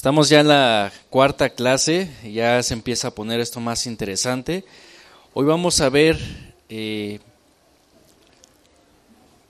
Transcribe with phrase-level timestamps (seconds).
[0.00, 4.64] Estamos ya en la cuarta clase, ya se empieza a poner esto más interesante.
[5.34, 6.18] Hoy vamos a ver
[6.70, 7.20] eh,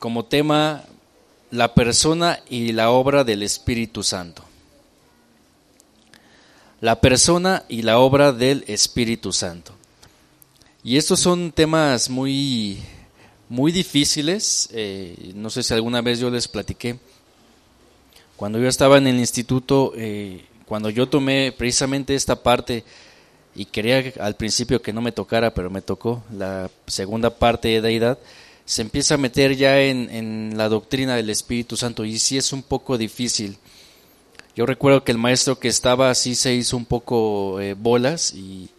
[0.01, 0.83] como tema
[1.53, 4.45] la persona y la obra del Espíritu Santo.
[6.81, 9.73] La persona y la obra del Espíritu Santo.
[10.83, 12.83] Y estos son temas muy,
[13.49, 14.69] muy difíciles.
[14.73, 16.99] Eh, no sé si alguna vez yo les platiqué.
[18.41, 22.85] Cuando yo estaba en el instituto, eh, cuando yo tomé precisamente esta parte
[23.55, 27.83] y quería al principio que no me tocara, pero me tocó la segunda parte de
[27.83, 28.19] deidad,
[28.65, 32.63] se empieza a meter ya en, la doctrina del Espíritu Santo y sí es un
[32.63, 33.59] poco difícil.
[34.57, 38.71] Yo recuerdo que el maestro que estaba así se hizo un poco eh, bolas y,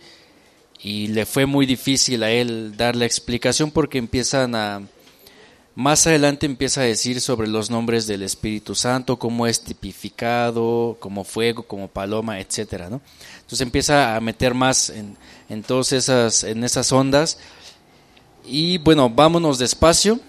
[0.82, 4.82] y le fue muy difícil a él dar la explicación porque empiezan a,
[5.82, 11.24] más adelante empieza a decir sobre los nombres del Espíritu Santo, cómo es tipificado, como
[11.24, 13.02] fuego, como paloma, etcétera, ¿no?
[13.38, 15.18] Entonces empieza a meter más en,
[15.50, 17.40] en todas esas, en esas ondas.
[18.46, 20.20] Y bueno, vámonos despacio.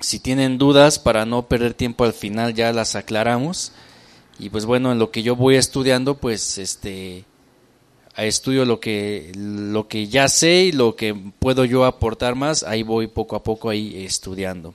[0.00, 3.72] Si tienen dudas, para no perder tiempo al final ya las aclaramos.
[4.38, 7.24] Y pues bueno, en lo que yo voy estudiando, pues este
[8.16, 12.82] estudio lo que, lo que ya sé y lo que puedo yo aportar más, ahí
[12.82, 14.74] voy poco a poco ahí estudiando.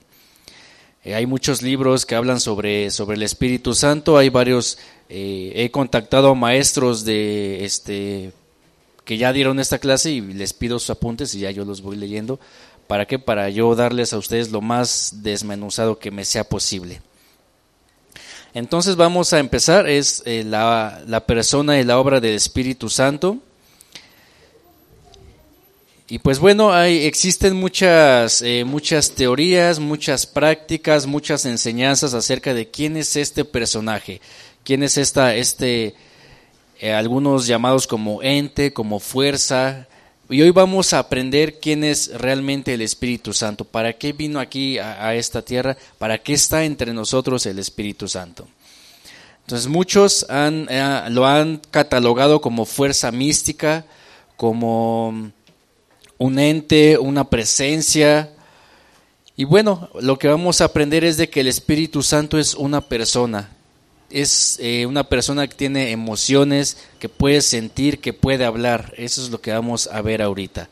[1.04, 5.70] Eh, hay muchos libros que hablan sobre, sobre el Espíritu Santo, hay varios, eh, he
[5.70, 8.32] contactado a maestros de este
[9.04, 11.96] que ya dieron esta clase y les pido sus apuntes y ya yo los voy
[11.96, 12.38] leyendo.
[12.86, 13.18] ¿Para qué?
[13.18, 17.00] Para yo darles a ustedes lo más desmenuzado que me sea posible.
[18.58, 23.38] Entonces vamos a empezar, es eh, la, la, persona y la obra del Espíritu Santo.
[26.08, 32.68] Y pues bueno, hay, existen muchas, eh, muchas teorías, muchas prácticas, muchas enseñanzas acerca de
[32.68, 34.20] quién es este personaje,
[34.64, 35.94] quién es esta, este,
[36.80, 39.86] eh, algunos llamados como ente, como fuerza,
[40.30, 44.78] y hoy vamos a aprender quién es realmente el Espíritu Santo, para qué vino aquí
[44.78, 48.46] a, esta tierra, para qué está entre nosotros el Espíritu Santo.
[49.40, 53.86] Entonces muchos eh, lo han catalogado como fuerza mística,
[54.36, 55.30] como
[56.18, 58.30] un ente, una presencia.
[59.34, 62.82] Y bueno, lo que vamos a aprender es de que el Espíritu Santo es una
[62.82, 63.48] persona,
[64.10, 68.94] es eh, una persona que tiene emociones, que puede sentir, que puede hablar.
[68.96, 70.68] Eso es lo que vamos a ver ahorita.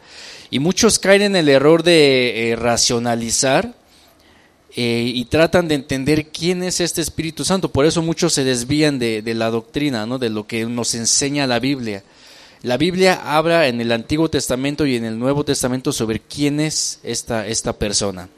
[0.51, 3.75] Y muchos caen en el error de eh, racionalizar
[4.75, 7.71] eh, y tratan de entender quién es este Espíritu Santo.
[7.71, 10.19] Por eso muchos se desvían de, la doctrina, ¿no?
[10.19, 12.05] de lo que nos enseña la Biblia.
[12.63, 17.01] La Biblia habla en el Antiguo Testamento y en el Nuevo Testamento sobre quién es
[17.03, 18.29] esta, esta persona.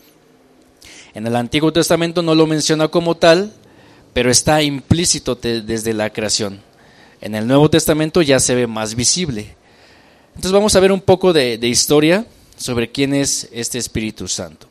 [1.14, 3.53] En el Antiguo Testamento no lo menciona como tal,
[4.12, 6.60] pero está implícito desde la creación.
[7.20, 9.54] En el Nuevo Testamento ya se ve más visible.
[10.30, 12.24] Entonces vamos a ver un poco de, historia
[12.56, 14.69] sobre quién es este Espíritu Santo.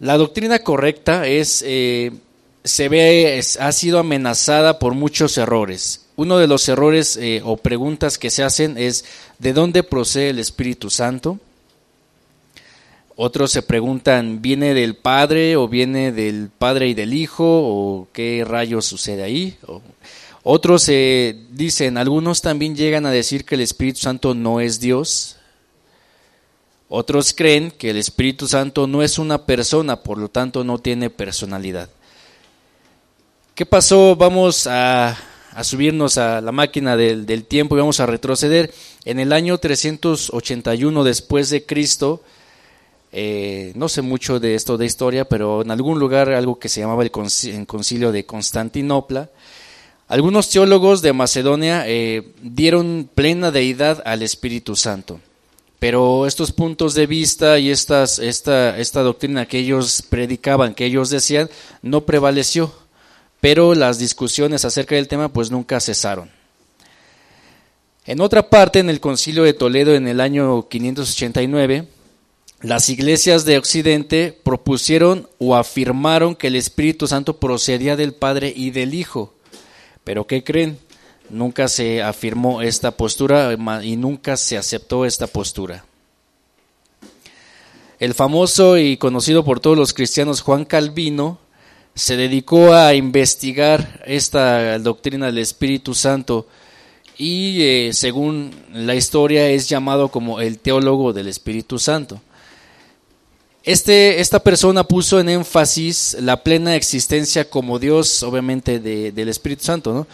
[0.00, 2.12] La doctrina correcta es, eh,
[2.64, 6.06] se ve, ha sido amenazada por muchos errores.
[6.16, 9.04] Uno de los errores eh, o preguntas que se hacen es,
[9.38, 11.38] ¿de dónde procede el Espíritu Santo?
[13.20, 17.44] Otros se preguntan, ¿viene del Padre o viene del Padre y del Hijo?
[17.44, 19.58] ¿O qué rayos sucede ahí?
[20.44, 25.34] otros dicen, algunos también llegan a decir que el Espíritu Santo no es Dios.
[26.88, 31.10] Otros creen que el Espíritu Santo no es una persona, por lo tanto no tiene
[31.10, 31.90] personalidad.
[33.56, 34.14] ¿Qué pasó?
[34.14, 35.16] Vamos a,
[35.64, 38.72] subirnos a la máquina del, del tiempo y vamos a retroceder.
[39.04, 42.22] En el año 381 después de Cristo,
[43.12, 46.80] eh, no sé mucho de esto de historia, pero en algún lugar algo que se
[46.80, 49.30] llamaba el concilio de Constantinopla,
[50.08, 55.20] algunos teólogos de Macedonia eh, dieron plena deidad al Espíritu Santo.
[55.78, 61.48] Pero estos puntos de vista y esta, esta doctrina que ellos predicaban, que ellos decían,
[61.82, 62.72] no prevaleció.
[63.40, 66.30] Pero las discusiones acerca del tema pues nunca cesaron.
[68.06, 71.86] En otra parte, en el concilio de Toledo en el año 589,
[72.60, 78.70] las iglesias de Occidente propusieron o afirmaron que el Espíritu Santo procedía del Padre y
[78.70, 79.32] del Hijo.
[80.02, 80.78] Pero ¿qué creen?
[81.30, 85.84] Nunca se afirmó esta postura y nunca se aceptó esta postura.
[88.00, 91.38] El famoso y conocido por todos los cristianos Juan Calvino
[91.94, 96.46] se dedicó a investigar esta doctrina del Espíritu Santo
[97.16, 102.20] y eh, según la historia es llamado como el teólogo del Espíritu Santo.
[103.68, 109.92] Este, esta persona puso en énfasis la plena existencia como Dios, obviamente, del Espíritu Santo,
[109.92, 110.06] ¿no?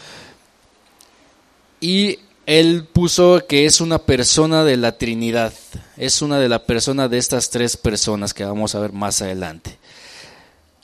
[1.81, 5.53] y él puso que es una persona de la Trinidad,
[5.97, 9.79] es una de las personas de estas tres personas que vamos a ver más adelante.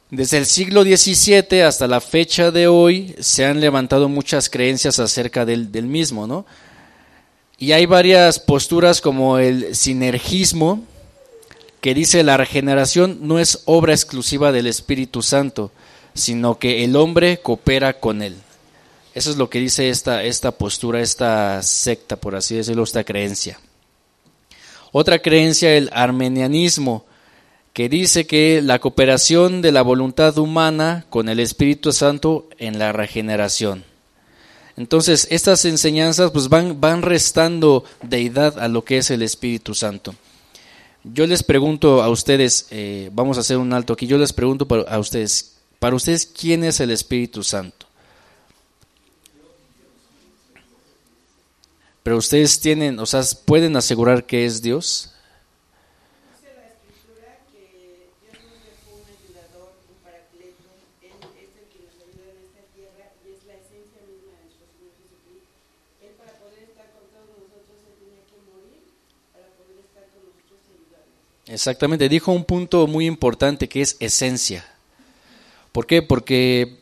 [0.09, 5.45] Desde el siglo XVII hasta la fecha de hoy se han levantado muchas creencias acerca
[5.45, 6.47] del, del mismo, ¿no?
[7.59, 10.85] Y hay varias posturas como el sinergismo,
[11.81, 15.73] que dice la regeneración no es obra exclusiva del Espíritu Santo,
[16.15, 18.37] sino que el hombre coopera con él.
[19.15, 23.59] Eso es lo que dice esta, esta postura, esta secta, por así decirlo, esta creencia.
[24.93, 27.05] Otra creencia, el armenianismo,
[27.73, 32.93] que dice que la cooperación de la voluntad humana con el Espíritu Santo en la
[32.93, 33.85] regeneración.
[34.77, 40.15] Entonces, estas enseñanzas pues van, van restando deidad a lo que es el Espíritu Santo.
[41.03, 44.67] Yo les pregunto a ustedes, eh, vamos a hacer un alto aquí, yo les pregunto
[44.87, 47.87] a ustedes, para ustedes, ¿quién es el Espíritu Santo?
[52.03, 55.10] Pero ustedes tienen, o sea, pueden asegurar que es Dios.
[71.51, 74.65] Exactamente, dijo un punto muy importante que es esencia.
[75.73, 76.01] ¿Por qué?
[76.01, 76.79] Porque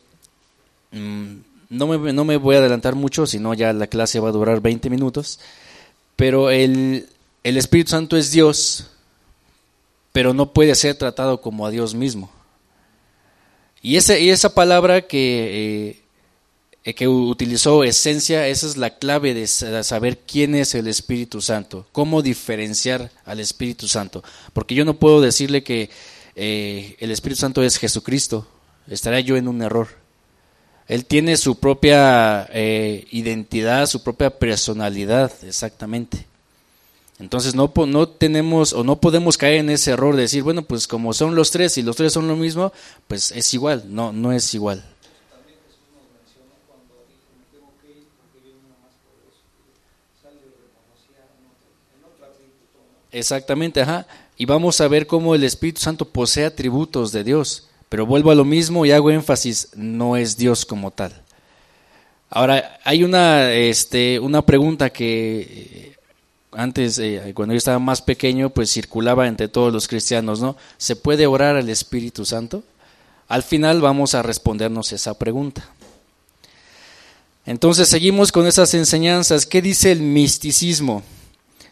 [0.92, 1.36] mm,
[1.70, 4.32] no, me, no me voy a adelantar mucho, si no ya la clase va a
[4.32, 5.40] durar 20 minutos,
[6.16, 7.08] pero el,
[7.44, 8.90] el Espíritu Santo es Dios,
[10.12, 12.30] pero no puede ser tratado como a Dios mismo.
[13.80, 16.02] Y, ese, y esa palabra que eh,
[16.84, 22.22] que utilizó esencia, esa es la clave de saber quién es el Espíritu Santo, cómo
[22.22, 24.24] diferenciar al Espíritu Santo.
[24.52, 25.90] Porque yo no puedo decirle que
[26.34, 28.46] eh, el Espíritu Santo es Jesucristo,
[28.88, 29.88] estaría yo en un error.
[30.86, 36.26] Él tiene su propia eh, identidad, su propia personalidad, exactamente.
[37.18, 40.86] Entonces no, no tenemos o no podemos caer en ese error de decir, bueno, pues
[40.86, 42.72] como son los tres y los tres son lo mismo,
[43.08, 43.84] pues es igual.
[43.88, 44.84] No, no es igual.
[53.12, 54.06] Exactamente, ajá.
[54.36, 57.68] Y vamos a ver cómo el Espíritu Santo posee atributos de Dios.
[57.88, 61.22] Pero vuelvo a lo mismo y hago énfasis, no es Dios como tal.
[62.30, 65.96] Ahora, hay una, este, una pregunta que eh,
[66.52, 70.56] antes, eh, cuando yo estaba más pequeño, pues circulaba entre todos los cristianos, ¿no?
[70.76, 72.62] ¿Se puede orar al Espíritu Santo?
[73.28, 75.68] Al final vamos a respondernos esa pregunta.
[77.46, 79.46] Entonces seguimos con esas enseñanzas.
[79.46, 81.02] ¿Qué dice el misticismo?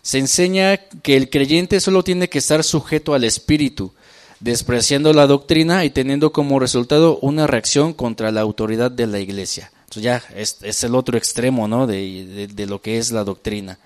[0.06, 3.92] Se enseña que el creyente solo tiene que estar sujeto al espíritu,
[4.38, 9.72] despreciando la doctrina y teniendo como resultado una reacción contra la autoridad de la iglesia.
[9.80, 11.88] Entonces ya es, el otro extremo ¿no?
[11.88, 13.80] de, de lo que es la doctrina.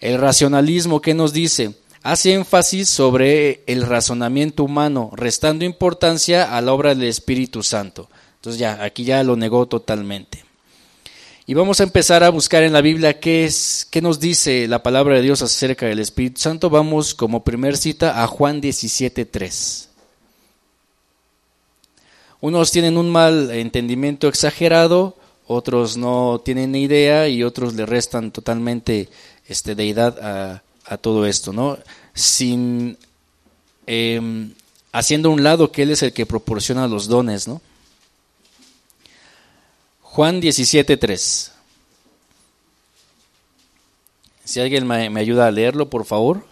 [0.00, 1.76] El racionalismo, ¿qué nos dice?
[2.02, 8.10] Hace énfasis sobre el razonamiento humano, restando importancia a la obra del Espíritu Santo.
[8.34, 10.45] Entonces ya, aquí ya lo negó totalmente.
[11.48, 14.82] Y vamos a empezar a buscar en la Biblia qué es, qué nos dice la
[14.82, 16.70] palabra de Dios acerca del Espíritu Santo.
[16.70, 19.86] Vamos como primer cita a Juan 17:3.
[22.40, 25.16] Unos tienen un mal entendimiento exagerado,
[25.46, 29.08] otros no tienen ni idea y otros le restan totalmente
[29.46, 30.18] este, deidad
[30.84, 31.78] a, todo esto, ¿no?
[32.12, 32.98] Sin
[33.86, 34.50] eh,
[34.90, 37.60] haciendo un lado que Él es el que proporciona los dones, ¿no?
[40.16, 41.50] Juan 17.3.
[44.44, 46.42] Si alguien me, ayuda a leerlo, por favor.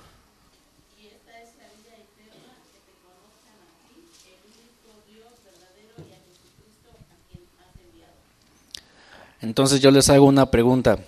[9.40, 10.98] Entonces yo les hago una pregunta.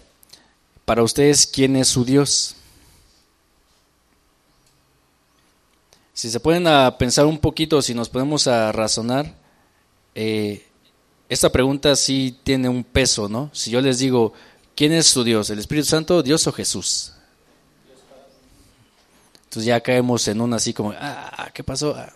[0.86, 2.56] Para ustedes, ¿quién es su Dios?
[6.14, 9.34] Si se pueden a pensar un poquito, si nos podemos a razonar,
[10.14, 10.65] eh,
[11.28, 13.50] esta pregunta sí tiene un peso, ¿no?
[13.52, 14.32] Si yo les digo,
[14.74, 15.50] ¿quién es su Dios?
[15.50, 17.12] ¿El Espíritu Santo, Dios o Jesús?
[19.44, 21.94] Entonces ya caemos en una así como, ah, ¿qué pasó?
[21.96, 22.12] Ah.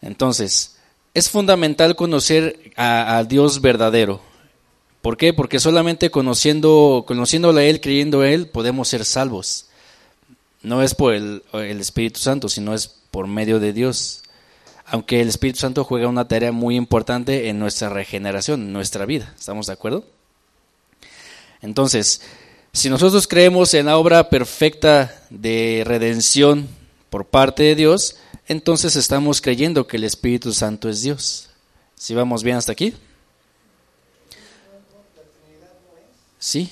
[0.00, 0.76] Entonces,
[1.14, 4.20] es fundamental conocer a, Dios verdadero.
[5.02, 5.32] ¿Por qué?
[5.32, 9.66] Porque solamente conociendo, conociéndole a Él, creyendo a Él, podemos ser salvos.
[10.62, 14.21] No es por el, el Espíritu Santo, sino es por medio de Dios
[14.92, 19.32] aunque el Espíritu Santo juega una tarea muy importante en nuestra regeneración, en nuestra vida.
[19.38, 20.04] ¿Estamos de acuerdo?
[21.62, 22.20] Entonces,
[22.74, 26.68] si nosotros creemos en la obra perfecta de redención
[27.08, 28.16] por parte de Dios,
[28.48, 31.48] entonces estamos creyendo que el Espíritu Santo es Dios.
[31.94, 32.92] ¿Sí vamos bien hasta aquí?
[36.38, 36.70] Sí,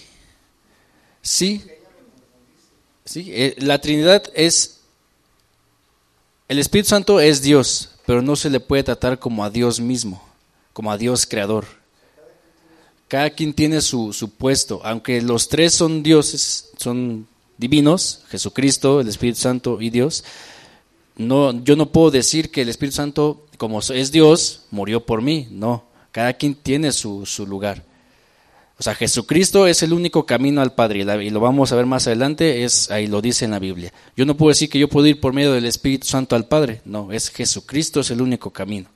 [1.22, 1.64] sí,
[3.06, 3.30] sí.
[3.32, 4.80] Eh, la Trinidad es,
[6.48, 10.20] el Espíritu Santo es Dios, pero no se le puede tratar como a Dios mismo,
[10.72, 11.64] como a Dios creador.
[13.06, 19.06] Cada quien tiene su, su puesto, aunque los tres son dioses, son divinos, Jesucristo, el
[19.06, 20.24] Espíritu Santo y Dios,
[21.18, 25.46] no, yo no puedo decir que el Espíritu Santo, como es Dios, murió por mí.
[25.48, 27.84] No, cada quien tiene su, su lugar.
[28.80, 32.06] O sea, Jesucristo es el único camino al Padre y lo vamos a ver más
[32.06, 33.92] adelante, es ahí lo dice en la Biblia.
[34.16, 36.80] Yo no puedo decir que yo puedo ir por medio del Espíritu Santo al Padre,
[36.86, 38.88] no, es Jesucristo es el único camino.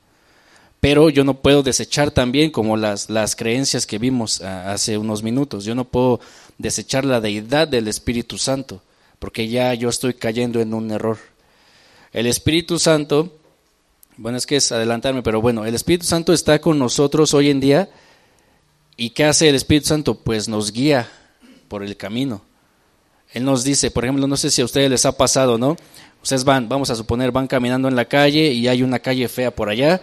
[0.80, 5.22] Pero yo no puedo desechar también como las, las creencias que vimos ah, hace unos
[5.22, 6.18] minutos, yo no puedo
[6.56, 8.80] desechar la deidad del Espíritu Santo,
[9.18, 11.18] porque ya yo estoy cayendo en un error.
[12.14, 13.36] El Espíritu Santo,
[14.16, 17.60] bueno, es que es adelantarme, pero bueno, el Espíritu Santo está con nosotros hoy en
[17.60, 17.90] día.
[18.96, 20.14] ¿Y qué hace el Espíritu Santo?
[20.14, 21.08] Pues nos guía
[21.68, 22.42] por el camino.
[23.32, 25.76] Él nos dice, por ejemplo, no sé si a ustedes les ha pasado, ¿no?
[26.22, 29.50] Ustedes van, vamos a suponer, van caminando en la calle y hay una calle fea
[29.50, 30.00] por allá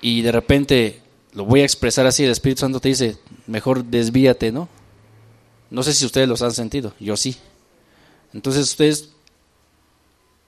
[0.00, 1.00] y de repente,
[1.34, 4.68] lo voy a expresar así, el Espíritu Santo te dice, mejor desvíate, ¿no?
[5.68, 7.36] No sé si ustedes los han sentido, yo sí.
[8.32, 9.10] Entonces ustedes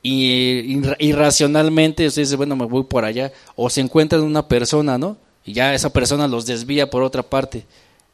[0.05, 5.17] irracionalmente usted dice, bueno, me voy por allá, o se encuentran una persona, ¿no?
[5.45, 7.67] Y ya esa persona los desvía por otra parte.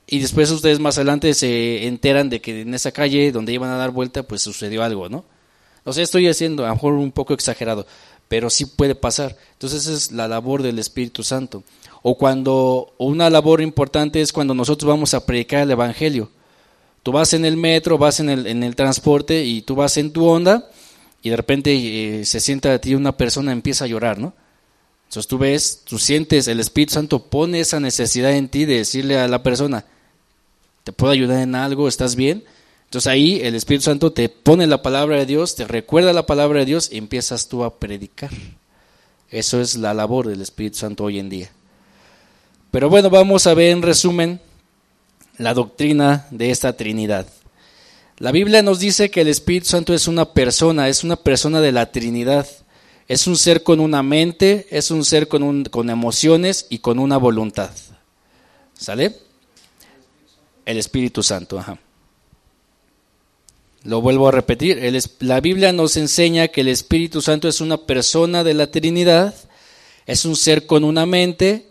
[0.07, 3.77] Y después ustedes más adelante se enteran de que en esa calle donde iban a
[3.77, 5.25] dar vuelta, pues sucedió algo, ¿no?
[5.85, 7.87] O sea, estoy haciendo, a lo mejor un poco exagerado,
[8.29, 9.37] pero sí puede pasar.
[9.53, 11.63] Entonces es la labor del Espíritu Santo.
[12.03, 16.31] O cuando una labor importante es cuando nosotros vamos a predicar el Evangelio.
[17.03, 20.13] Tú vas en el metro, vas en el, en el transporte y tú vas en
[20.13, 20.71] tu onda
[21.23, 24.35] y de repente eh, se sienta a ti una persona empieza a llorar, ¿no?
[25.09, 29.19] Entonces tú ves, tú sientes, el Espíritu Santo pone esa necesidad en ti de decirle
[29.19, 29.87] a la persona,
[30.85, 31.89] ¿te puedo ayudar en algo?
[31.89, 32.45] ¿Estás bien?
[32.85, 36.61] Entonces ahí el Espíritu Santo te pone la palabra de Dios, te recuerda la palabra
[36.61, 38.31] de Dios y empiezas tú a predicar.
[39.31, 41.51] Eso es la labor del Espíritu Santo hoy en día.
[42.71, 44.41] Pero bueno, vamos a ver en resumen
[45.39, 47.27] la doctrina de esta Trinidad.
[48.19, 51.73] La Biblia nos dice que el Espíritu Santo es una persona, es una persona de
[51.73, 52.47] la Trinidad.
[53.09, 57.17] Es un ser con una mente, es un ser con, con emociones y con una
[57.17, 57.71] voluntad.
[58.75, 59.17] ¿Sale?
[60.67, 61.79] El Espíritu Santo, ajá.
[63.85, 64.81] Lo vuelvo a repetir,
[65.21, 69.35] la Biblia nos enseña que el Espíritu Santo es una persona de la Trinidad,
[70.05, 71.69] es un ser con una mente,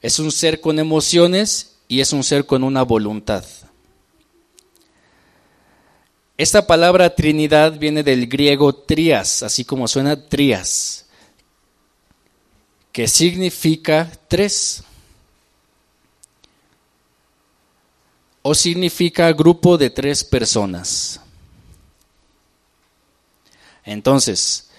[0.00, 3.44] es un ser con emociones y es un ser con una voluntad.
[6.38, 11.06] Esta palabra Trinidad viene del griego trias, así como suena trias,
[12.92, 14.84] que significa tres.
[18.42, 21.20] O significa grupo de tres personas.
[23.84, 24.70] Entonces,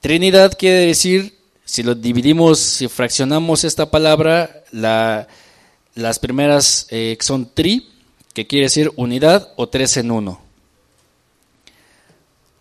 [0.00, 7.86] Trinidad quiere decir, si lo dividimos, si fraccionamos esta palabra, las primeras eh, son tri,
[8.32, 10.45] que quiere decir unidad o tres en uno.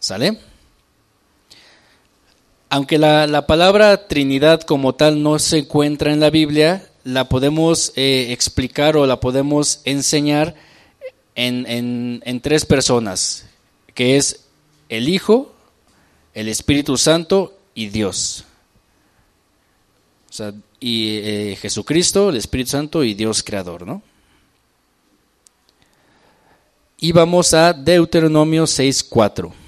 [0.06, 0.38] ¿Sale?
[2.70, 8.28] Aunque la, palabra Trinidad como tal no se encuentra en la Biblia, la podemos eh,
[8.30, 10.54] explicar o la podemos enseñar
[11.34, 13.48] en, tres personas,
[13.96, 14.46] que es
[14.90, 15.56] el Hijo,
[16.36, 18.46] el Espíritu Santo y Dios.
[20.30, 24.04] O sea, y eh, Jesucristo, el Espíritu Santo y Dios Creador, ¿no?
[27.00, 29.65] Y vamos a Deuteronomio 6.4.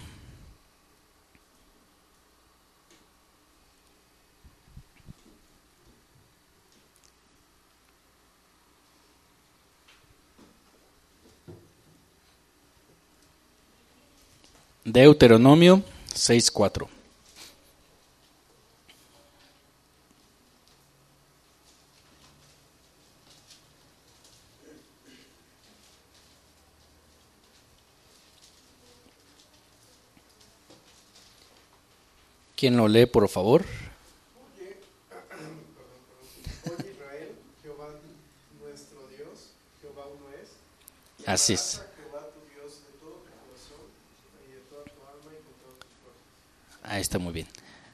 [14.88, 15.84] Deuteronomio
[16.16, 16.88] 6.4.
[32.56, 33.66] ¿Quién lo lee, por favor?
[41.26, 41.87] Así es.
[46.88, 47.48] Ahí está muy bien.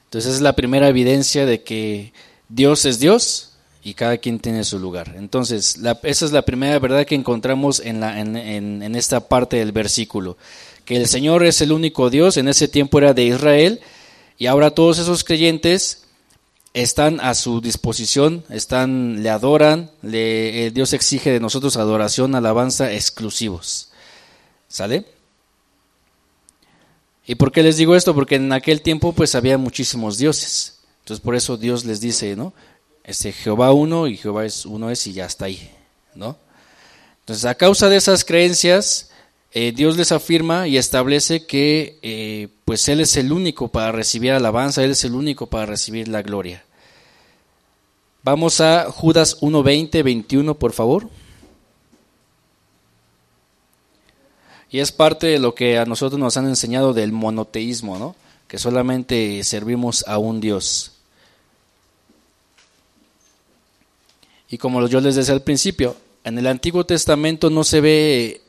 [0.04, 2.12] Entonces es la primera evidencia de que
[2.48, 3.50] Dios es Dios
[3.82, 5.14] y cada quien tiene su lugar.
[5.16, 10.38] Entonces, esa es la primera verdad que encontramos en, esta parte del versículo.
[10.84, 13.80] Que el Señor es el único Dios, en ese tiempo era de Israel,
[14.38, 16.04] y ahora todos esos creyentes
[16.72, 23.90] están a su disposición, están, le adoran, le, Dios exige de nosotros adoración, alabanza exclusivos.
[24.68, 25.04] ¿Sale?
[27.26, 28.14] ¿Y por qué les digo esto?
[28.14, 30.80] Porque en aquel tiempo pues había muchísimos dioses.
[31.00, 32.52] Entonces por eso Dios les dice, ¿no?
[33.02, 35.70] Este Jehová uno y Jehová es uno es y ya está ahí,
[36.14, 36.36] ¿no?
[37.20, 39.10] Entonces a causa de esas creencias,
[39.52, 44.32] eh, Dios les afirma y establece que eh, pues Él es el único para recibir
[44.32, 46.64] alabanza, Él es el único para recibir la gloria.
[48.22, 51.08] Vamos a Judas 1.20, 21, por favor.
[54.74, 58.16] Y es parte de lo que a nosotros nos han enseñado del monoteísmo, ¿no?
[58.48, 60.90] Que solamente servimos a un Dios.
[64.50, 68.42] Y como yo les decía al principio, en el Antiguo Testamento no se ve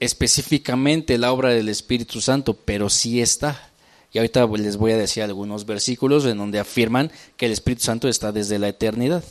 [0.00, 3.70] específicamente la obra del Espíritu Santo, pero sí está.
[4.12, 8.06] Y ahorita les voy a decir algunos versículos en donde afirman que el Espíritu Santo
[8.06, 9.24] está desde la eternidad.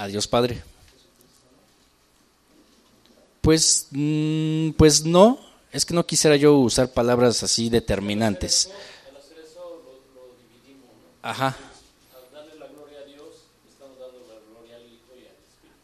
[0.00, 0.62] A Dios Padre.
[3.42, 5.38] Pues, mm, pues no,
[5.72, 8.70] es que no quisiera yo usar palabras así determinantes.
[11.20, 11.54] Ajá.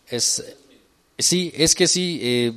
[0.08, 0.42] Es,
[1.18, 2.52] sí, es que sí, eh,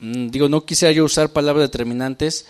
[0.00, 2.46] mm, digo, no quisiera yo usar palabras determinantes.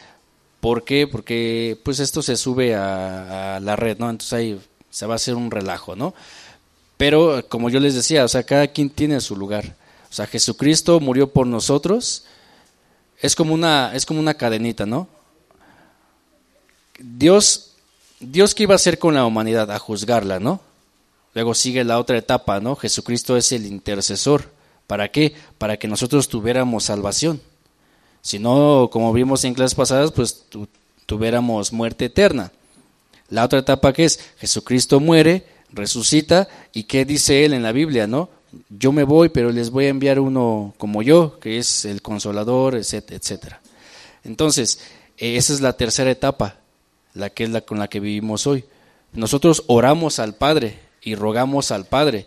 [0.61, 1.07] ¿Por qué?
[1.07, 4.09] Porque pues esto se sube a, la red, ¿no?
[4.09, 6.15] Entonces ahí se va a hacer un relajo, ¿no?
[6.97, 9.75] Pero como yo les decía, o sea, cada quien tiene su lugar.
[10.11, 12.25] O sea, Jesucristo murió por nosotros.
[13.21, 15.09] Es como una, es como una cadenita, ¿no?
[16.99, 17.73] Dios,
[18.21, 20.61] Dios qué iba a hacer con la humanidad, a juzgarla, ¿no?
[21.35, 22.77] Luego sigue la otra etapa, ¿no?
[22.77, 24.51] Jesucristo es el intercesor.
[24.87, 25.35] ¿Para qué?
[25.59, 27.43] Para que nosotros tuviéramos salvación.
[28.23, 30.45] Si no, como vimos en clases pasadas, pues
[31.05, 32.53] tuviéramos muerte eterna.
[33.29, 35.47] La otra etapa que es Jesucristo muere,
[35.77, 38.31] resucita y qué dice él en la Biblia, ¿no?
[38.71, 42.75] Yo me voy, pero les voy a enviar uno como yo, que es el consolador,
[42.75, 43.61] etcétera.
[44.25, 44.81] Entonces,
[45.17, 46.57] esa es la tercera etapa,
[47.15, 48.65] la que es la con la que vivimos hoy.
[49.13, 52.27] Nosotros oramos al Padre, y rogamos al Padre.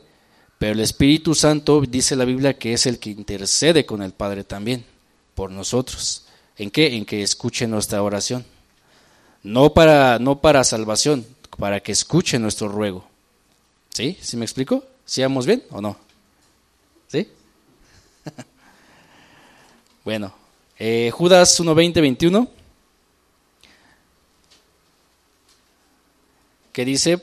[0.58, 4.44] Pero el Espíritu Santo dice la Biblia que es el que intercede con el Padre
[4.46, 4.86] también
[5.36, 6.26] por nosotros.
[6.58, 6.96] ¿En qué?
[6.96, 8.46] En que escuche nuestra oración.
[9.44, 11.26] No para, no para salvación,
[11.58, 13.06] para que escuche nuestro ruego.
[13.94, 14.18] ¿Sí?
[14.22, 14.84] ¿Sí me explico?
[15.06, 15.98] ¿Sí vamos bien o no?
[17.08, 17.28] ¿Sí?
[20.04, 20.34] bueno,
[20.78, 22.48] eh, Judas 1.20, 21.
[26.72, 27.20] Que dice,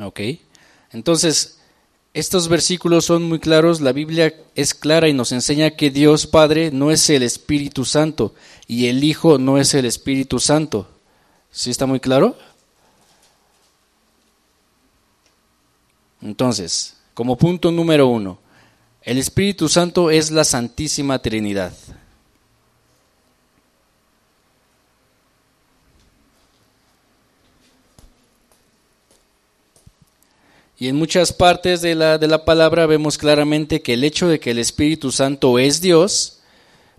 [0.00, 0.47] Ok.
[0.92, 1.58] Entonces,
[2.14, 6.70] estos versículos son muy claros, la Biblia es clara y nos enseña que Dios Padre
[6.70, 8.34] no es el Espíritu Santo
[8.66, 10.88] y el Hijo no es el Espíritu Santo.
[11.50, 12.36] ¿Sí está muy claro?
[16.20, 18.38] Entonces, como punto número uno,
[19.02, 21.72] el Espíritu Santo es la Santísima Trinidad.
[30.78, 34.38] Y en muchas partes de la, de la palabra vemos claramente que el hecho de
[34.38, 36.38] que el Espíritu Santo es Dios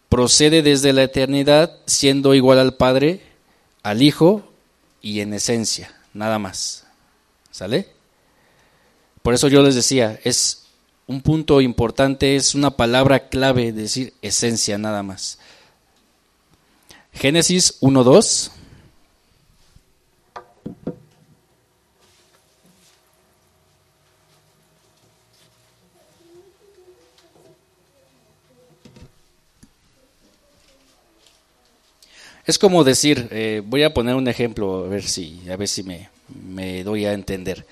[0.10, 3.22] procede desde la eternidad, siendo igual al Padre,
[3.84, 4.44] al Hijo
[5.02, 6.86] y en esencia, nada más.
[7.52, 7.88] ¿Sale?
[9.22, 10.64] Por eso yo les decía, es
[11.08, 15.40] un punto importante, es una palabra clave decir esencia nada más.
[17.14, 18.52] Génesis 1.2.
[32.50, 35.84] Es como decir, eh, voy a poner un ejemplo, a ver si, a ver si
[35.84, 36.10] me,
[36.48, 37.64] me doy a entender.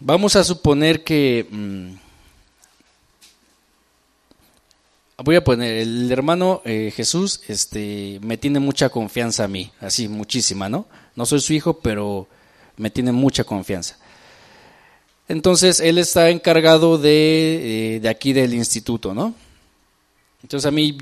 [0.00, 1.46] Vamos a suponer que...
[1.50, 1.94] Mm,
[5.16, 10.06] voy a poner, el hermano eh, Jesús este, me tiene mucha confianza a mí, así
[10.06, 10.86] muchísima, ¿no?
[11.16, 12.28] No soy su hijo, pero
[12.76, 13.96] me tiene mucha confianza.
[15.26, 19.34] Entonces, él está encargado de, eh, de aquí del instituto, ¿no?
[20.42, 20.98] Entonces a mí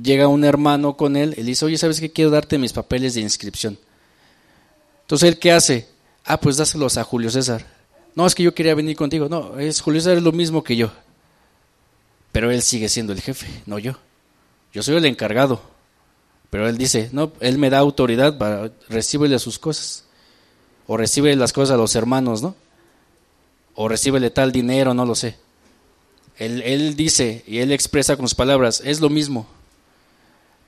[0.00, 2.12] llega un hermano con él, él dice, oye, ¿sabes qué?
[2.12, 3.78] Quiero darte mis papeles de inscripción.
[5.02, 5.88] Entonces, ¿él qué hace?
[6.24, 7.66] Ah, pues dáselos a Julio César.
[8.14, 9.28] No, es que yo quería venir contigo.
[9.28, 10.90] No, es Julio César es lo mismo que yo.
[12.30, 13.98] Pero él sigue siendo el jefe, no yo.
[14.72, 15.60] Yo soy el encargado.
[16.48, 20.04] Pero él dice, no, él me da autoridad para recibirle sus cosas.
[20.86, 22.54] O recibe las cosas a los hermanos, ¿no?
[23.74, 25.36] O recibirle tal dinero, no lo sé.
[26.38, 29.46] Él, él dice y él expresa con sus palabras, es lo mismo.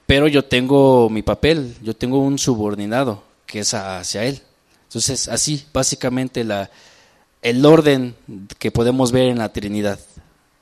[0.07, 4.43] Pero yo tengo mi papel, yo tengo un subordinado que es hacia él.
[4.85, 6.71] Entonces, así, básicamente, la,
[7.43, 8.15] el orden
[8.59, 9.99] que podemos ver en la Trinidad.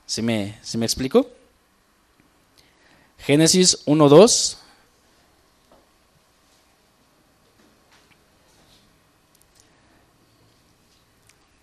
[0.05, 1.27] ¿Se me, ¿se me explico?
[3.19, 4.57] Génesis 1.2.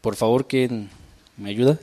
[0.00, 0.88] Por favor, ¿quién
[1.36, 1.78] me ayuda?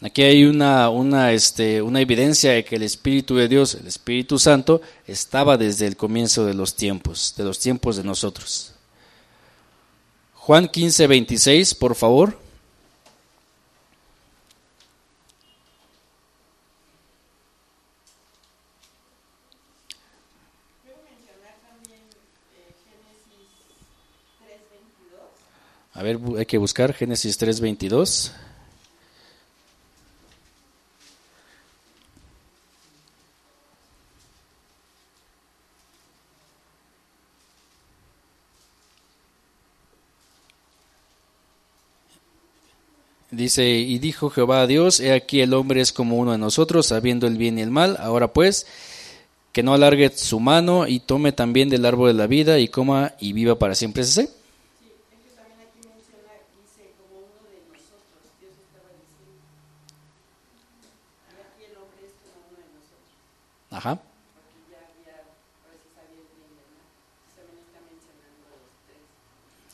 [0.00, 4.38] Aquí hay una, una, este, una evidencia de que el Espíritu de Dios, el Espíritu
[4.38, 8.74] Santo, estaba desde el comienzo de los tiempos, de los tiempos de nosotros.
[10.34, 12.38] Juan 15, 26, por favor.
[25.92, 28.32] A ver, hay que buscar Génesis 3:22.
[43.48, 46.84] Dice, y dijo Jehová a Dios, he aquí el hombre es como uno de nosotros,
[46.84, 47.96] sabiendo el bien y el mal.
[47.98, 48.66] Ahora pues,
[49.52, 53.14] que no alargue su mano y tome también del árbol de la vida y coma
[53.18, 54.02] y viva para siempre.
[54.02, 54.30] ¿Es ese?
[63.70, 63.98] Ajá.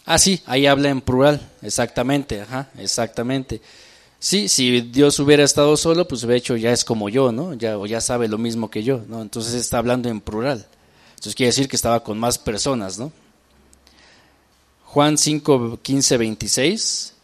[0.06, 3.62] Ah, sí, ahí habla en plural, exactamente, ajá, exactamente.
[4.18, 7.54] Sí, si Dios hubiera estado solo, pues hubiera hecho ya es como yo, ¿no?
[7.54, 9.22] Ya, o ya sabe lo mismo que yo, ¿no?
[9.22, 10.66] Entonces está hablando en plural.
[11.10, 13.12] Entonces quiere decir que estaba con más personas, ¿no?
[14.84, 17.14] Juan 5, 15, 26,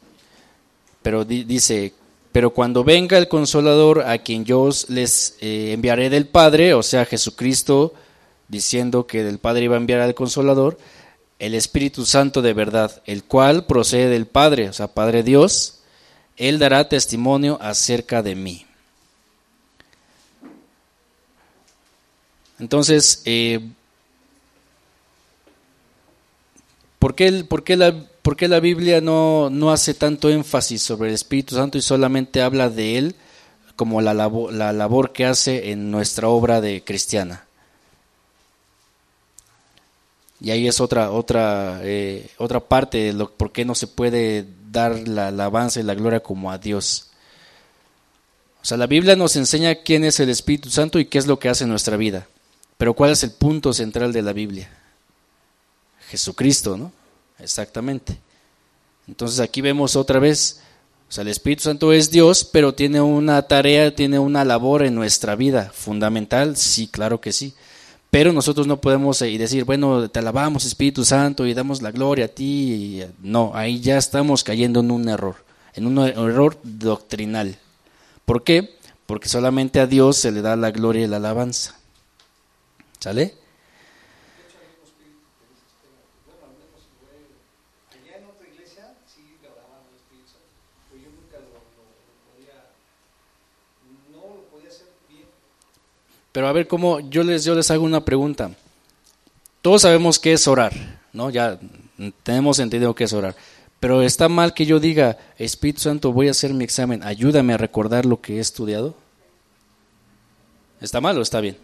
[1.02, 1.94] pero dice,
[2.32, 7.04] pero cuando venga el consolador a quien yo les eh, enviaré del Padre, o sea,
[7.04, 7.94] Jesucristo
[8.48, 10.78] diciendo que del Padre iba a enviar al consolador,
[11.40, 15.80] el Espíritu Santo de verdad, el cual procede del Padre, o sea, Padre Dios,
[16.36, 18.66] Él dará testimonio acerca de mí.
[22.58, 23.60] Entonces, eh,
[26.98, 31.08] ¿por, qué, por, qué la, por, qué la, Biblia no, no, hace tanto énfasis sobre
[31.08, 33.14] el Espíritu Santo y solamente habla de Él
[33.76, 37.46] como la la labor que hace en nuestra obra de cristiana?
[40.40, 44.46] Y ahí es otra, otra, eh, otra parte de lo, por qué no se puede
[44.70, 47.10] dar la alabanza y la gloria como a Dios.
[48.62, 51.38] O sea, la Biblia nos enseña quién es el Espíritu Santo y qué es lo
[51.38, 52.26] que hace en nuestra vida.
[52.78, 54.70] Pero ¿cuál es el punto central de la Biblia?
[56.08, 56.92] Jesucristo, ¿no?
[57.38, 58.18] Exactamente.
[59.06, 60.60] Entonces aquí vemos otra vez,
[61.08, 64.94] o sea, el Espíritu Santo es Dios, pero tiene una tarea, tiene una labor en
[64.94, 67.54] nuestra vida fundamental, sí, claro que sí.
[68.10, 72.24] Pero nosotros no podemos eh, decir, bueno, te alabamos Espíritu Santo y damos la gloria
[72.24, 73.02] a ti.
[73.22, 75.36] No, ahí ya estamos cayendo en un error,
[75.74, 77.56] en un error doctrinal.
[78.24, 78.76] ¿Por qué?
[79.06, 81.76] Porque solamente a Dios se le da la gloria y la alabanza.
[82.98, 83.39] ¿Sale?
[96.32, 98.50] Pero a ver cómo yo les yo les hago una pregunta.
[99.62, 100.72] Todos sabemos qué es orar,
[101.12, 101.30] ¿no?
[101.30, 101.58] Ya
[102.22, 103.34] tenemos entendido qué es orar.
[103.80, 107.56] Pero está mal que yo diga, Espíritu Santo, voy a hacer mi examen, ayúdame a
[107.56, 108.94] recordar lo que he estudiado.
[110.80, 111.56] ¿Está mal o está bien?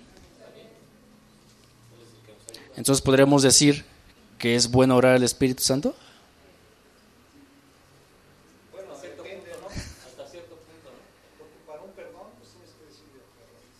[2.76, 3.84] Entonces podremos decir
[4.38, 5.94] que es bueno orar al Espíritu Santo.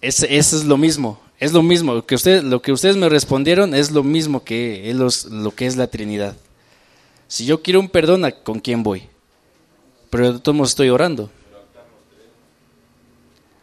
[0.00, 1.94] Es, eso es lo mismo, es lo mismo.
[1.94, 2.14] Lo que,
[2.72, 6.37] ustedes me respondieron es lo mismo que es lo que es la Trinidad.
[7.28, 9.09] Si yo quiero un perdón, ¿con quién voy?
[10.11, 11.30] Pero de todos modos estoy orando.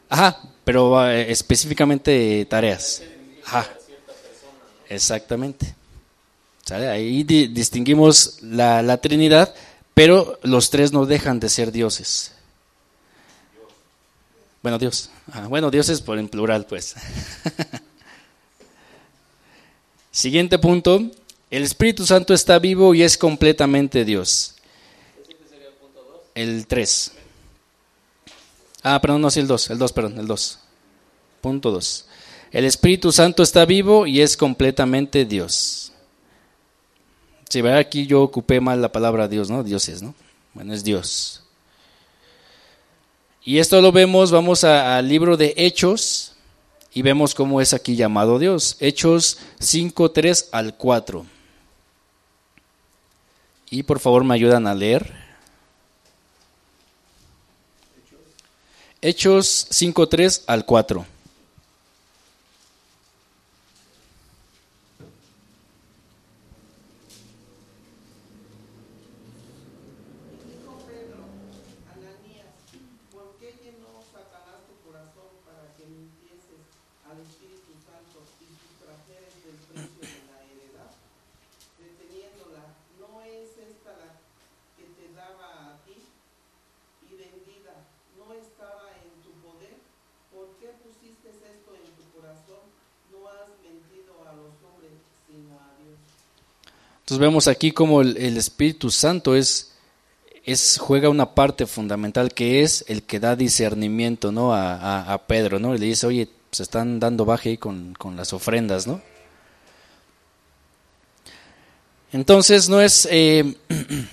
[0.09, 3.01] Ajá, pero eh, específicamente tareas.
[3.45, 3.67] Ajá.
[4.89, 5.73] Exactamente.
[6.69, 9.53] Ahí distinguimos la, la Trinidad,
[9.93, 12.31] pero los tres no dejan de ser dioses.
[14.63, 15.09] Bueno, Dios.
[15.49, 16.95] bueno, Dios es por en plural, pues.
[20.11, 21.01] Siguiente punto.
[21.51, 24.55] El Espíritu Santo está vivo y es completamente Dios.
[26.33, 27.11] El 3.
[28.83, 30.59] Ah, perdón, no, sí, el 2, el 2, perdón, el 2.
[31.41, 32.07] Punto 2.
[32.51, 35.91] El Espíritu Santo está vivo y es completamente Dios.
[37.49, 39.63] Si ve aquí yo ocupé mal la palabra Dios, ¿no?
[39.63, 40.15] Dios es, ¿no?
[40.53, 41.42] Bueno, es Dios.
[43.45, 46.33] Y esto lo vemos, vamos al libro de Hechos
[46.93, 48.77] y vemos cómo es aquí llamado Dios.
[48.79, 51.25] Hechos 5, 3 al 4.
[53.69, 55.11] Y por favor me ayudan a leer.
[59.01, 61.12] Hechos 5, 3 al 4.
[97.03, 99.73] Entonces vemos aquí como el, Espíritu Santo es,
[100.45, 104.55] es, juega una parte fundamental que es el que da discernimiento ¿no?
[104.55, 105.75] a, Pedro, ¿no?
[105.75, 109.01] Y le dice, oye, se están dando baje ahí con, las ofrendas, ¿no?
[112.13, 113.05] Entonces no es...
[113.11, 113.53] Eh,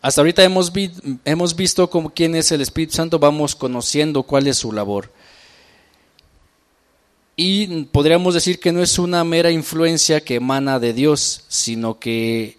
[0.00, 0.72] hasta ahorita hemos,
[1.26, 5.10] hemos visto como quién es el Espíritu Santo, vamos conociendo cuál es su labor.
[7.40, 12.58] Y podríamos decir que no es una mera influencia que emana de Dios, sino que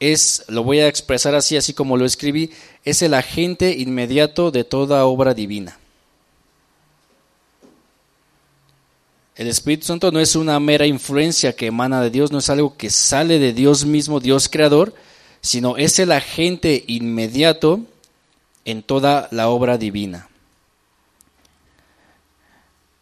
[0.00, 2.50] es, lo voy a expresar así, así como lo escribí,
[2.84, 5.78] es el agente inmediato de toda obra divina.
[9.34, 12.76] El Espíritu Santo no es una mera influencia que emana de Dios, no es algo
[12.76, 14.92] que sale de Dios mismo, Dios creador,
[15.40, 17.80] sino es el agente inmediato
[18.66, 20.28] en toda la obra divina.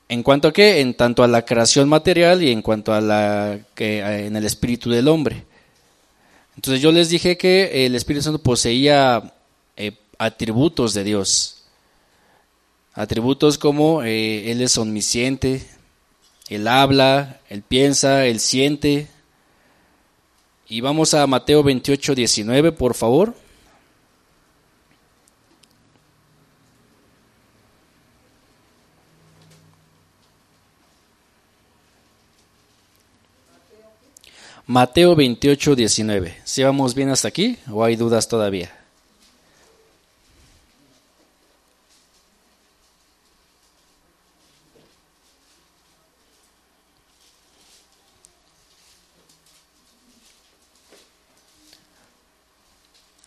[0.09, 0.81] ¿En cuanto a qué?
[0.81, 4.91] En tanto a la creación material y en cuanto a la que en el espíritu
[4.91, 5.45] del hombre.
[6.57, 9.35] Entonces yo les dije que el Espíritu Santo poseía
[9.77, 11.65] eh, atributos de Dios.
[12.95, 15.67] Atributos como eh, Él es omnisciente,
[16.49, 19.09] Él habla, Él piensa, Él siente.
[20.67, 23.35] Y vamos a Mateo 28, 19, por favor.
[34.69, 36.41] Mateo 28, 19.
[36.43, 38.73] ¿Si vamos bien hasta aquí o hay dudas todavía?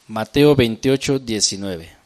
[0.10, 1.99] Mateo 28, 19.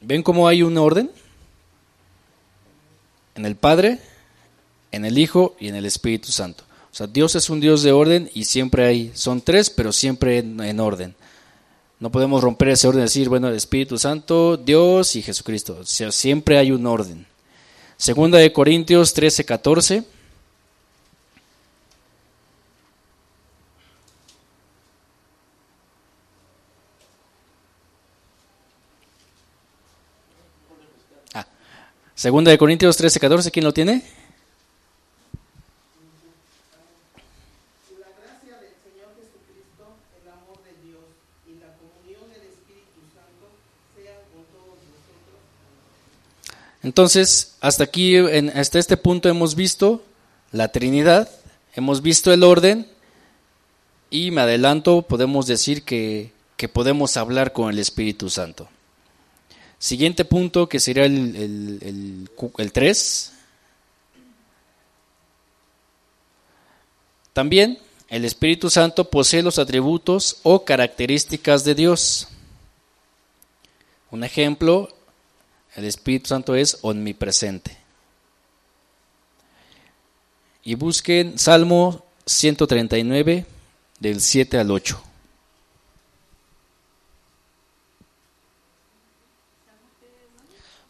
[0.00, 1.10] ¿Ven cómo hay un orden?
[3.34, 3.98] En el Padre,
[4.92, 6.64] en el Hijo y en el Espíritu Santo.
[6.92, 10.38] O sea, Dios es un Dios de orden y siempre hay, son tres, pero siempre
[10.38, 11.14] en, orden.
[12.00, 15.78] No podemos romper ese orden y decir, bueno, el Espíritu Santo, Dios y Jesucristo.
[15.80, 17.26] O sea, siempre hay un orden.
[17.96, 20.04] Segunda de Corintios 13, 14.
[32.20, 34.02] Segunda de Corintios 13, 14, ¿quién lo tiene?
[46.82, 50.02] Entonces, hasta aquí, en, hasta este punto hemos visto
[50.52, 51.30] la Trinidad,
[51.74, 52.86] hemos visto el orden
[54.10, 58.68] y me adelanto, podemos decir que, que podemos hablar con el Espíritu Santo.
[59.80, 63.32] Siguiente punto que sería el, el, 3.
[67.32, 67.78] También
[68.10, 72.28] el Espíritu Santo posee los atributos o características de Dios.
[74.10, 74.94] Un ejemplo,
[75.74, 77.78] el Espíritu Santo es omnipresente.
[80.62, 83.46] Y busquen Salmo 139
[83.98, 85.09] del 7 al 8.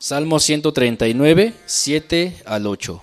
[0.03, 3.03] Salmo 139, 7 al 8.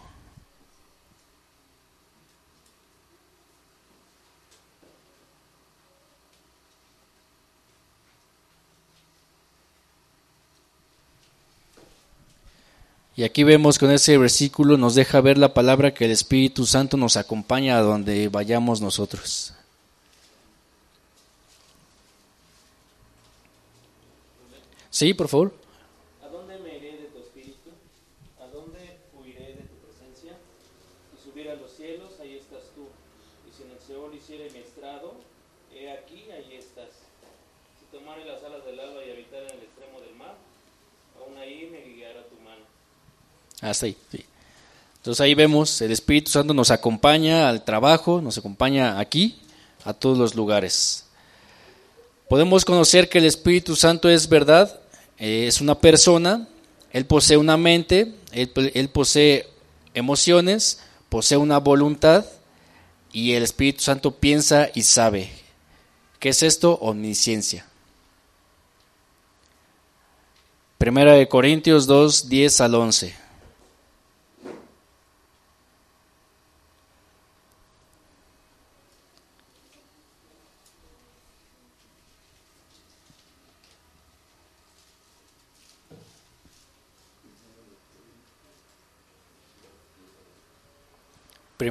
[13.15, 16.97] Y aquí vemos con ese versículo nos deja ver la palabra que el Espíritu Santo
[16.97, 19.53] nos acompaña a donde vayamos nosotros.
[24.89, 25.66] Sí, por favor.
[43.69, 44.25] Hasta ahí, sí.
[44.97, 49.39] Entonces ahí vemos, el Espíritu Santo nos acompaña al trabajo, nos acompaña aquí,
[49.85, 51.05] a todos los lugares.
[52.27, 54.81] Podemos conocer que el Espíritu Santo es verdad,
[55.17, 56.47] eh, es una persona,
[56.91, 59.47] Él posee una mente, él, él posee
[59.93, 62.25] emociones, posee una voluntad
[63.13, 65.29] y el Espíritu Santo piensa y sabe.
[66.19, 66.73] ¿Qué es esto?
[66.81, 67.65] Omnisciencia.
[70.77, 73.26] Primera de Corintios 2, 10 al 11.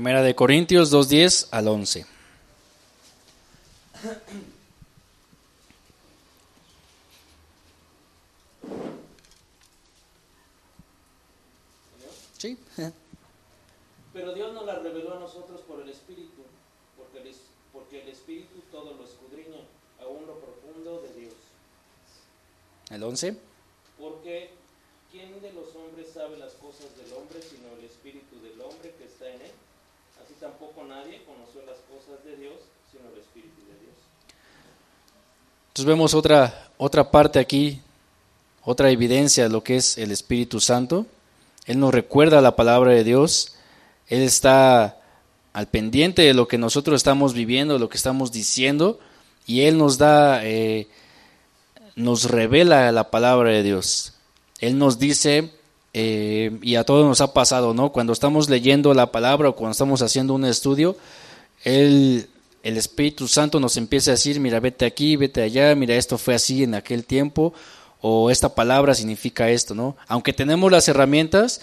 [0.07, 2.07] Primera de Corintios 2.10 al 11.
[12.39, 12.57] Sí.
[14.13, 16.43] Pero Dios nos la reveló a nosotros por el Espíritu,
[16.97, 17.41] porque el, es-
[17.73, 19.61] porque el Espíritu todo lo escudriña,
[20.01, 21.35] aún lo profundo de Dios.
[22.91, 23.37] El 11.
[23.99, 24.51] Porque
[25.11, 29.05] ¿quién de los hombres sabe las cosas del hombre sino el espíritu del hombre que
[29.05, 29.53] está en él?
[30.41, 32.55] Tampoco nadie conoció las cosas de Dios
[32.91, 33.95] sino el espíritu de Dios.
[35.69, 37.81] Entonces vemos otra, otra parte aquí,
[38.65, 41.07] otra evidencia de lo que es el Espíritu Santo.
[41.67, 43.57] Él nos recuerda la palabra de Dios.
[44.09, 44.99] Él está
[45.53, 49.01] al pendiente de lo que nosotros estamos viviendo, lo que estamos diciendo,
[49.47, 50.87] y Él nos da, eh,
[51.95, 54.13] nos revela la palabra de Dios.
[54.61, 55.51] Él nos dice,
[55.99, 57.91] eh, y a todos nos ha pasado, ¿no?
[57.91, 60.95] Cuando estamos leyendo la palabra o cuando estamos haciendo un estudio,
[61.65, 62.29] Él,
[62.63, 66.35] el Espíritu Santo nos empieza a decir, mira, vete aquí, vete allá, mira, esto fue
[66.35, 67.55] así en aquel tiempo,
[68.03, 69.97] o esta palabra significa esto, ¿no?
[70.07, 71.63] Aunque tenemos las herramientas,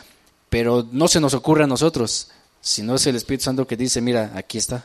[0.50, 4.32] pero no se nos ocurre a nosotros, sino es el Espíritu Santo que dice, mira,
[4.34, 4.84] aquí está.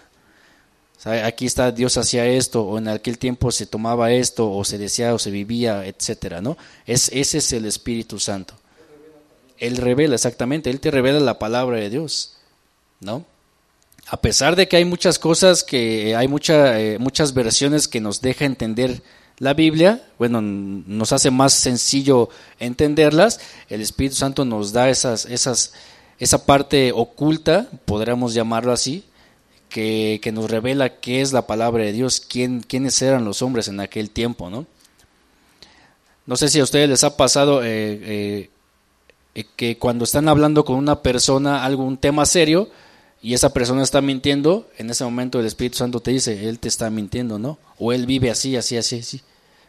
[1.24, 5.14] Aquí está, Dios hacía esto, o en aquel tiempo se tomaba esto, o se decía,
[5.14, 6.58] o se vivía, etcétera, ¿no?
[6.84, 8.52] Es, ese es el Espíritu Santo.
[9.58, 12.36] Él revela, exactamente, Él te revela la palabra de Dios,
[13.00, 13.24] ¿no?
[14.10, 18.46] A pesar de que hay muchas cosas que hay eh, muchas versiones que nos deja
[18.46, 19.02] entender
[19.38, 25.74] la Biblia, bueno, nos hace más sencillo entenderlas, el Espíritu Santo nos da esas, esas,
[26.18, 29.04] esa parte oculta, podríamos llamarlo así,
[29.68, 33.68] que, que nos revela qué es la palabra de Dios, quién, quiénes eran los hombres
[33.68, 34.66] en aquel tiempo, ¿no?
[36.28, 38.50] No sé si a ustedes les ha pasado eh, eh,
[39.38, 42.68] eh, que cuando están hablando con una persona algún tema serio
[43.22, 46.66] y esa persona está mintiendo, en ese momento el Espíritu Santo te dice, él te
[46.66, 47.56] está mintiendo, ¿no?
[47.78, 49.20] O él vive así, así, así, así.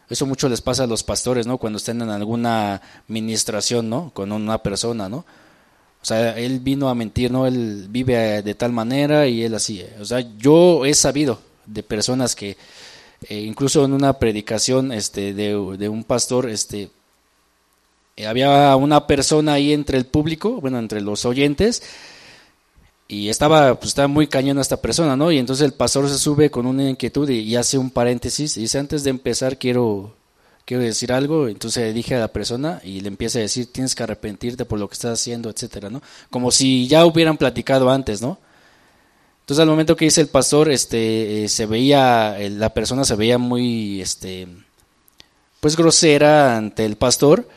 [0.08, 1.58] Eso mucho les pasa a los pastores, ¿no?
[1.58, 4.10] Cuando están en alguna ministración, ¿no?
[4.12, 5.18] Con una persona, ¿no?
[5.18, 7.46] O sea, él vino a mentir, ¿no?
[7.46, 9.84] Él vive de tal manera y él así.
[10.00, 12.56] O sea, yo he sabido de personas que,
[13.28, 16.90] eh, incluso en una predicación este, de, de un pastor, este, eh,
[18.26, 21.82] había una persona ahí entre el público, bueno, entre los oyentes,
[23.08, 25.32] y estaba, pues estaba muy cañón esta persona, ¿no?
[25.32, 28.78] Y entonces el pastor se sube con una inquietud y, hace un paréntesis, y dice,
[28.78, 30.14] antes de empezar quiero,
[30.64, 33.96] quiero decir algo, entonces le dije a la persona y le empieza a decir, tienes
[33.96, 36.02] que arrepentirte por lo que estás haciendo, etcétera, ¿no?
[36.30, 38.38] Como si ya hubieran platicado antes, ¿no?
[39.40, 43.16] Entonces al momento que dice el pastor, este, eh, se veía, eh, la persona se
[43.16, 44.46] veía muy, este,
[45.58, 47.48] pues grosera ante el pastor,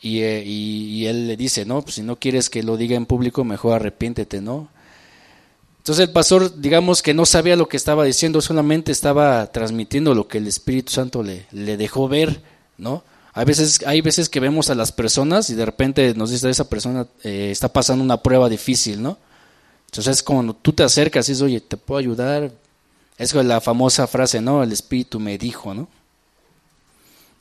[0.00, 3.06] y, eh, y- él le dice, no, pues si no quieres que lo diga en
[3.06, 4.68] público, mejor arrepiéntete, ¿no?
[5.78, 10.28] Entonces el pastor, digamos que no sabía lo que estaba diciendo, solamente estaba transmitiendo lo
[10.28, 11.46] que el Espíritu Santo le,
[11.76, 12.42] dejó ver,
[12.76, 13.02] ¿no?
[13.32, 16.68] Hay veces, hay veces que vemos a las personas y de repente nos dice, esa
[16.68, 19.16] persona eh, está pasando una prueba difícil, ¿no?
[19.86, 22.52] Entonces es como tú te acercas y dices, oye, ¿te puedo ayudar?
[23.16, 24.62] Es la famosa frase, ¿no?
[24.62, 25.88] El Espíritu me dijo, ¿no?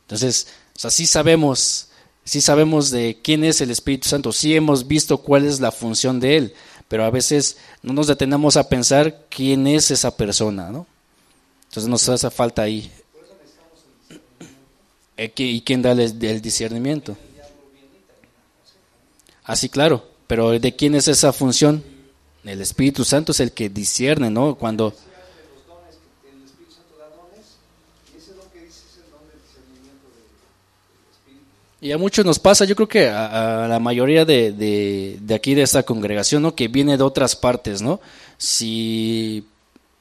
[0.02, 1.90] Entonces, o sea, sí sabemos,
[2.28, 6.20] sí sabemos de quién es el Espíritu Santo, sí hemos visto cuál es la función
[6.20, 6.54] de él,
[6.88, 10.86] pero a veces no nos detenemos a pensar quién es esa persona, ¿no?
[11.70, 12.92] Entonces nos hace falta ahí.
[15.20, 17.18] Eh, ¿qui- ¿Y quién da el, discernimiento?
[19.44, 21.84] Así, claro, pero ¿de quién es esa función?
[22.44, 24.54] El Espíritu Santo es el que discierne, ¿no?
[24.56, 24.94] Cuando...
[31.88, 35.62] Y a muchos nos pasa, yo creo que a, la mayoría de, de, aquí de
[35.62, 36.54] esta congregación, ¿no?
[36.54, 38.02] Que viene de otras partes, ¿no?
[38.38, 39.46] Si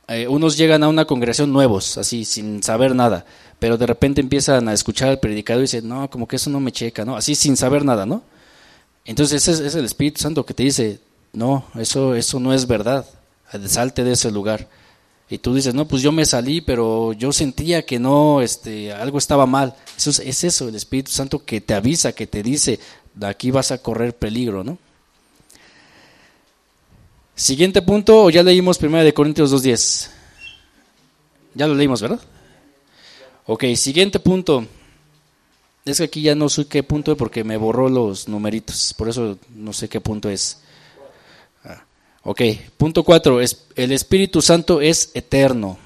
[0.08, 3.24] eh, unos llegan a una congregación nuevos, así, sin saber nada,
[3.60, 6.58] pero de repente empiezan a escuchar al predicador y dicen, no, como que eso no
[6.58, 7.16] me checa, ¿no?
[7.16, 8.24] Así sin saber nada, ¿no?
[9.04, 10.98] Entonces ese es, el Espíritu Santo que te dice,
[11.32, 13.06] no, eso, eso no es verdad,
[13.68, 14.66] salte de ese lugar.
[15.28, 19.18] Y tú dices, no, pues yo me salí, pero yo sentía que no, este, algo
[19.18, 19.74] estaba mal.
[19.96, 22.78] Eso es, es eso, el Espíritu Santo que te avisa, que te dice,
[23.14, 24.78] de aquí vas a correr peligro, ¿no?
[27.34, 30.10] Siguiente punto, ya leímos 1 de Corintios 2.10.
[31.54, 32.20] Ya lo leímos, ¿verdad?
[33.46, 34.64] Ok, siguiente punto.
[35.84, 39.08] Es que aquí ya no sé qué punto es porque me borró los numeritos, por
[39.08, 40.60] eso no sé qué punto es.
[42.28, 42.40] Ok,
[42.76, 45.78] punto cuatro, es, el Espíritu Santo es eterno.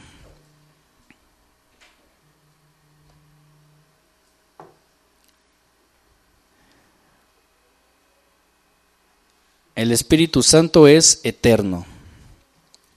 [9.74, 11.84] El Espíritu Santo es eterno.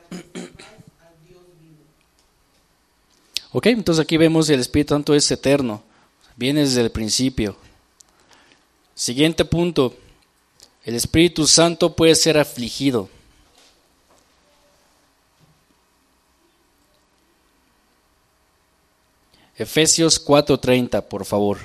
[0.09, 1.83] sirváis al Dios vivo.
[3.51, 5.83] Ok, entonces aquí vemos el Espíritu Santo es eterno,
[6.35, 7.55] viene desde el principio.
[8.95, 9.95] Siguiente punto,
[10.83, 13.07] el Espíritu Santo puede ser afligido.
[19.57, 21.59] Efesios 4:30, por favor.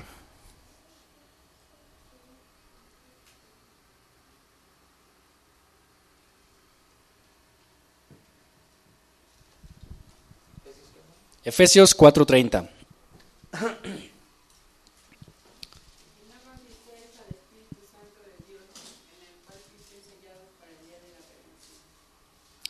[11.45, 12.69] Efesios 4:30.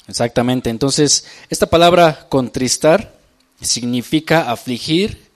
[0.08, 0.70] Exactamente.
[0.70, 3.19] Entonces, esta palabra contristar
[3.60, 5.30] significa afligir,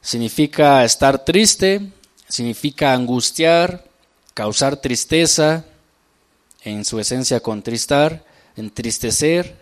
[0.00, 1.92] significa estar triste,
[2.28, 3.84] significa angustiar,
[4.34, 5.64] causar tristeza,
[6.64, 8.24] en su esencia contristar,
[8.56, 9.56] entristecer.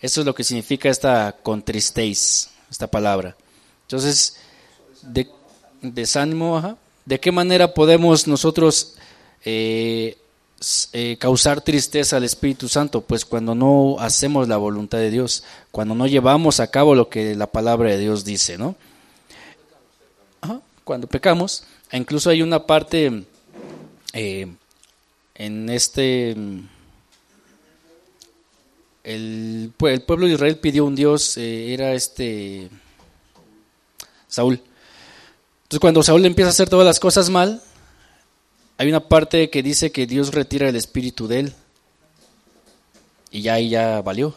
[0.00, 3.36] Eso es lo que significa esta contristéis, esta palabra.
[3.82, 4.36] Entonces,
[5.02, 5.28] de,
[5.80, 8.94] desánimo, ¿de qué manera podemos nosotros
[9.44, 10.18] eh,
[10.92, 13.00] eh, causar tristeza al Espíritu Santo?
[13.00, 17.34] Pues cuando no hacemos la voluntad de Dios, cuando no llevamos a cabo lo que
[17.34, 18.76] la palabra de Dios dice, ¿no?
[20.84, 23.24] cuando pecamos, e incluso hay una parte
[24.12, 24.46] eh,
[25.34, 26.36] en este...
[29.02, 32.70] El, pueblo de Israel pidió un Dios, eh, era este
[34.28, 34.62] Saúl.
[35.64, 37.62] Entonces cuando Saúl empieza a hacer todas las cosas mal,
[38.76, 41.52] hay una parte que dice que Dios retira el espíritu de él.
[43.30, 44.34] Y ya ahí ya valió.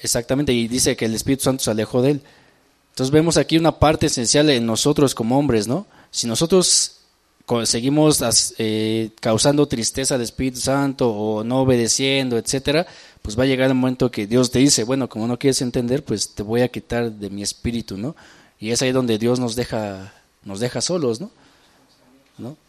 [0.00, 2.22] Exactamente, y dice que el Espíritu Santo se alejó de él.
[2.90, 5.86] Entonces vemos aquí una parte esencial en nosotros como hombres, ¿no?
[6.10, 6.98] Si nosotros
[7.64, 8.22] seguimos
[8.58, 12.86] eh, causando tristeza al Espíritu Santo o no obedeciendo, etcétera,
[13.22, 16.04] pues va a llegar el momento que Dios te dice, bueno, como no quieres entender,
[16.04, 18.16] pues te voy a quitar de mi espíritu, ¿no?
[18.58, 20.12] Y es ahí donde Dios nos deja,
[20.44, 21.30] nos deja solos, ¿no?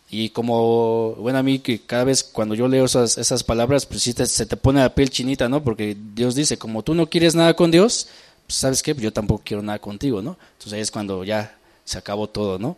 [0.10, 4.04] Y como, bueno, a mí que cada vez cuando yo leo esas, esas palabras, pues
[4.04, 5.64] sí se te pone la piel chinita, ¿no?
[5.64, 8.08] Porque Dios dice, como tú no quieres nada con Dios,
[8.46, 10.38] pues sabes qué, yo tampoco quiero nada contigo, ¿no?
[10.54, 12.78] Entonces ahí es cuando ya se acabó todo, ¿no?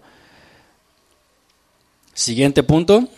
[2.13, 3.09] Siguiente punto.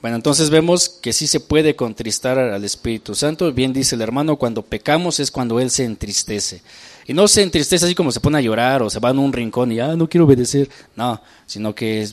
[0.00, 3.52] Bueno, entonces vemos que sí se puede contristar al Espíritu Santo.
[3.52, 6.62] Bien dice el hermano, cuando pecamos es cuando Él se entristece.
[7.06, 9.32] Y no se entristece así como se pone a llorar o se va en un
[9.32, 10.70] rincón y, ah, no quiero obedecer.
[10.94, 12.08] No, sino que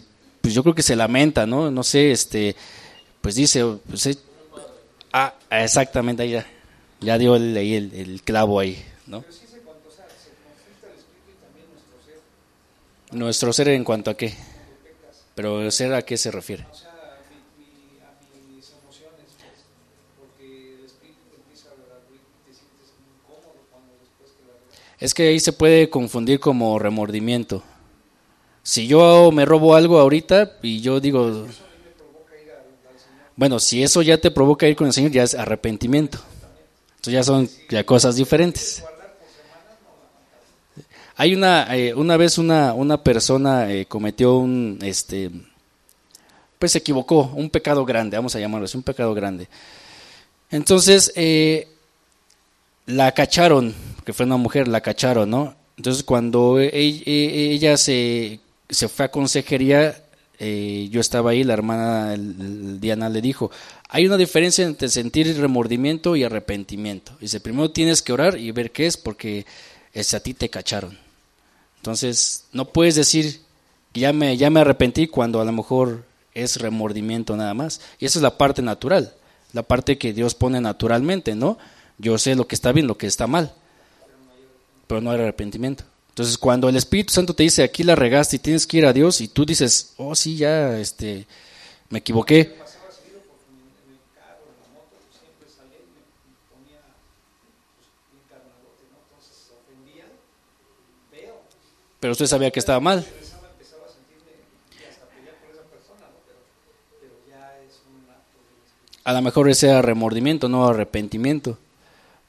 [0.46, 1.72] pues yo creo que se lamenta, ¿no?
[1.72, 2.56] No sé, este,
[3.20, 4.16] pues dice, pues, eh,
[5.12, 6.46] ah, exactamente, ahí ya,
[7.02, 9.26] ya dio el, ahí el, clavo ahí, ¿no?
[13.10, 14.36] Nuestro ser en cuanto a qué?
[15.34, 16.68] Pero el ser a qué se refiere?
[25.00, 27.64] Es que ahí se puede confundir como remordimiento
[28.66, 31.46] Si yo me robo algo ahorita y yo digo,
[33.36, 36.18] bueno, si eso ya te provoca ir con el Señor, ya es arrepentimiento.
[36.96, 38.84] Entonces ya son ya cosas diferentes.
[41.16, 45.30] Hay una, eh, una vez una, una persona eh, cometió un, este,
[46.58, 49.48] pues se equivocó, un pecado grande, vamos a llamarlo así, un pecado grande.
[50.50, 51.68] Entonces, eh,
[52.88, 55.54] la cacharon, que fue una mujer, la cacharon, ¿no?
[55.78, 58.40] Entonces, cuando e, e, ella se,
[58.70, 60.02] se fue a consejería,
[60.40, 63.52] yo estaba ahí, la hermana Diana le dijo,
[63.90, 67.14] hay una diferencia entre sentir remordimiento y arrepentimiento.
[67.22, 69.46] Dice, primero tienes que orar y ver qué es, porque
[69.94, 70.98] es a ti te cacharon.
[71.78, 73.42] Entonces, no puedes decir,
[73.94, 76.04] ya me, ya me arrepentí cuando a lo mejor
[76.34, 77.80] es remordimiento nada más.
[78.00, 79.14] Y esa es la parte natural,
[79.54, 81.58] la parte que Dios pone naturalmente, ¿no?
[81.98, 83.54] Yo sé lo que está bien, lo que está mal,
[84.88, 85.86] pero no hay arrepentimiento.
[86.16, 88.94] Entonces, cuando el Espíritu Santo te dice, aquí la regaste y tienes que ir a
[88.94, 91.28] Dios, y tú dices, oh, sí, ya, este,
[91.90, 92.56] me equivoqué.
[102.00, 103.06] Pero usted sabía que estaba mal.
[109.04, 111.58] A lo mejor ese era remordimiento, no arrepentimiento.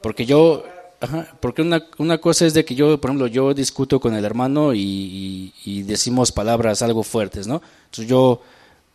[0.00, 0.64] Porque yo,
[1.40, 4.72] porque una, una, cosa es de que yo, por ejemplo, yo discuto con el hermano
[4.74, 5.52] y,
[5.86, 7.62] decimos palabras algo fuertes, ¿no?
[7.86, 8.42] Entonces yo,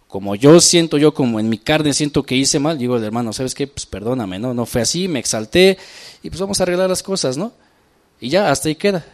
[0.08, 3.34] como yo siento, yo como en mi carne siento que hice mal, digo al hermano,
[3.34, 3.68] ¿sabes qué?
[3.68, 4.54] Pues perdóname, ¿no?
[4.54, 5.78] No fue así, me exalté
[6.22, 7.52] y pues vamos a arreglar las cosas, ¿no?
[8.20, 9.06] Y ya, hasta ahí queda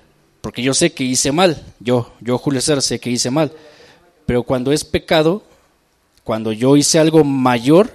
[0.48, 3.52] porque yo sé que hice mal, yo, yo Julio César sé que hice mal,
[4.26, 5.44] pero cuando es pecado,
[6.24, 7.92] cuando yo hice algo mayor,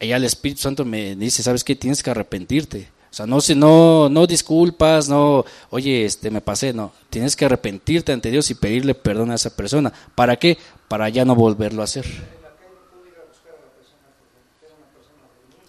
[0.00, 1.76] ella el Espíritu Santo me dice, ¿sabes qué?
[1.76, 2.88] Tienes que arrepentirte.
[3.10, 6.92] O sea, no, no, no disculpas, no, oye, este, me pasé, no.
[7.10, 9.92] Tienes que arrepentirte ante Dios y pedirle perdón a esa persona.
[10.14, 10.58] ¿Para qué?
[10.88, 12.04] Para ya no volverlo a hacer.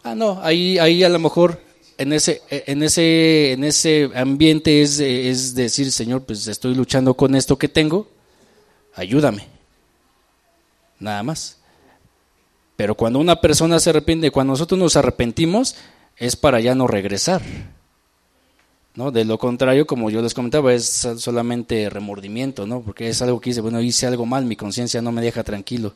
[0.04, 1.62] Ah, no, ahí, ahí a lo mejor
[1.98, 7.36] en ese, en ese, en ese ambiente es, es decir, Señor, pues estoy luchando con
[7.36, 8.08] esto que tengo,
[8.96, 9.48] ayúdame.
[11.00, 11.58] Nada más.
[12.76, 15.76] Pero cuando una persona se arrepiente, cuando nosotros nos arrepentimos,
[16.20, 17.42] es para ya no regresar.
[18.96, 19.12] ¿no?
[19.12, 22.82] De lo contrario, como yo les comentaba, es solamente remordimiento, ¿no?
[22.82, 25.94] Porque es algo que dice, bueno, hice algo mal, mi conciencia no me deja tranquilo.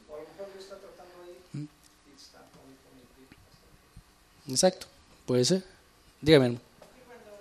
[4.47, 4.88] Exacto,
[5.26, 5.63] puede ser.
[6.21, 6.47] Dígame.
[6.47, 7.32] Cuando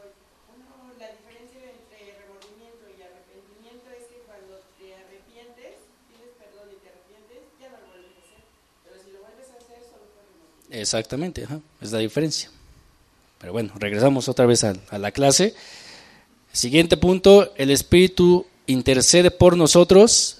[0.54, 5.78] uno, la diferencia entre remordimiento y arrepentimiento es que cuando te arrepientes,
[6.10, 8.42] pides perdón y te arrepientes, ya no lo vuelves a hacer.
[8.82, 10.74] Pero si lo vuelves a hacer, solo por remordimiento.
[10.74, 11.46] Exactamente,
[11.80, 12.50] es la diferencia.
[13.42, 15.56] Pero bueno, regresamos otra vez a, la clase.
[16.52, 20.38] Siguiente punto, el Espíritu intercede por nosotros,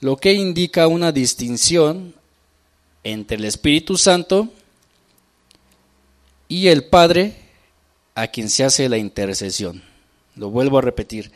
[0.00, 2.12] lo que indica una distinción
[3.04, 4.48] entre el Espíritu Santo
[6.48, 7.36] y el Padre
[8.16, 9.84] a quien se hace la intercesión.
[10.34, 11.30] Lo vuelvo a repetir.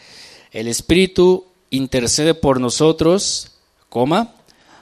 [0.51, 3.53] El Espíritu intercede por nosotros,
[3.89, 4.35] coma,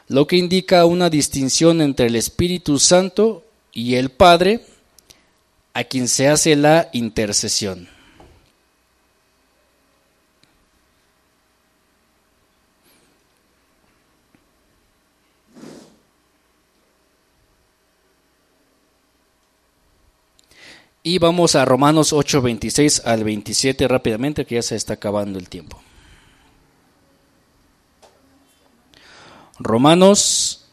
[0.08, 4.71] lo que indica una distinción entre el Espíritu Santo y el Padre
[5.74, 7.88] a quien se hace la intercesión.
[21.04, 25.48] Y vamos a Romanos 8, 26 al 27 rápidamente, que ya se está acabando el
[25.48, 25.82] tiempo.
[29.58, 30.64] Romanos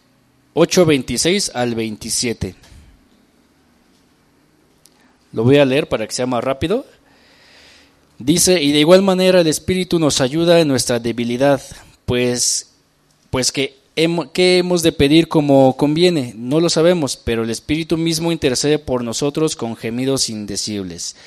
[0.54, 2.56] 8, 26 al 27.
[5.32, 6.86] Lo voy a leer para que sea más rápido.
[8.18, 11.62] Dice, y de igual manera el Espíritu nos ayuda en nuestra debilidad,
[12.06, 12.72] pues,
[13.30, 13.80] pues que
[14.34, 16.34] ¿Qué hemos de pedir como conviene?
[16.38, 21.18] No lo sabemos, pero el Espíritu mismo intercede por nosotros con gemidos indecibles.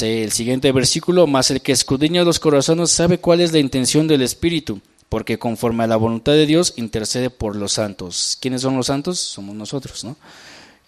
[0.00, 4.22] El siguiente versículo, más el que escudriña los corazones sabe cuál es la intención del
[4.22, 8.36] Espíritu, porque conforme a la voluntad de Dios intercede por los santos.
[8.40, 9.20] ¿Quiénes son los santos?
[9.20, 10.16] Somos nosotros, ¿no?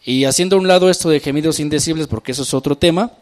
[0.09, 3.13] Y haciendo a un lado esto de gemidos indecibles, porque eso es otro tema,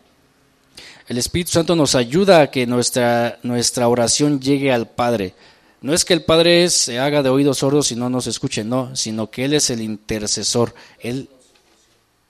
[1.09, 5.35] el Espíritu Santo nos ayuda a que nuestra, nuestra oración llegue al Padre.
[5.81, 8.95] No es que el Padre se haga de oídos sordos y no nos escuche, no,
[8.95, 10.77] sino que Él es el intercesor.
[11.01, 11.29] Él,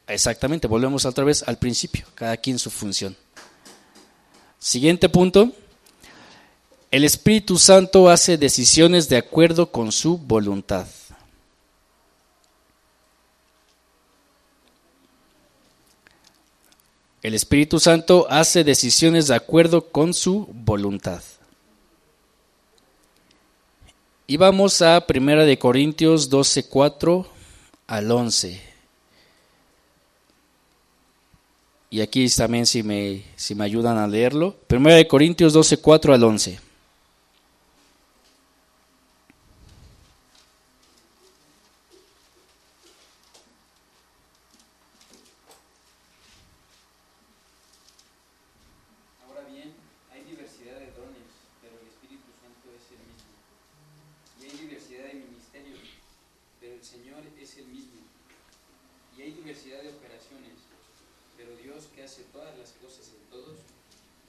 [0.06, 3.14] exactamente, volvemos otra vez al principio, cada quien su función.
[4.58, 5.52] Siguiente punto.
[6.90, 10.86] El Espíritu Santo hace decisiones de acuerdo con su voluntad.
[17.26, 21.24] El Espíritu Santo hace decisiones de acuerdo con su voluntad.
[24.28, 27.26] Y vamos a Primera de Corintios 12, 4
[27.88, 28.60] al 11.
[31.90, 34.54] Y aquí también si me, si me ayudan a leerlo.
[34.68, 36.60] Primera de Corintios 12, 4 al 11.
[49.26, 49.74] Ahora bien,
[50.12, 51.28] hay diversidad de dones,
[51.60, 53.36] pero el Espíritu Santo es el mismo.
[54.40, 55.80] Y hay diversidad de ministerios,
[56.60, 58.00] pero el Señor es el mismo.
[59.18, 59.32] Y hay
[59.66, 60.62] de operaciones,
[61.36, 63.58] pero Dios que hace todas las cosas en todos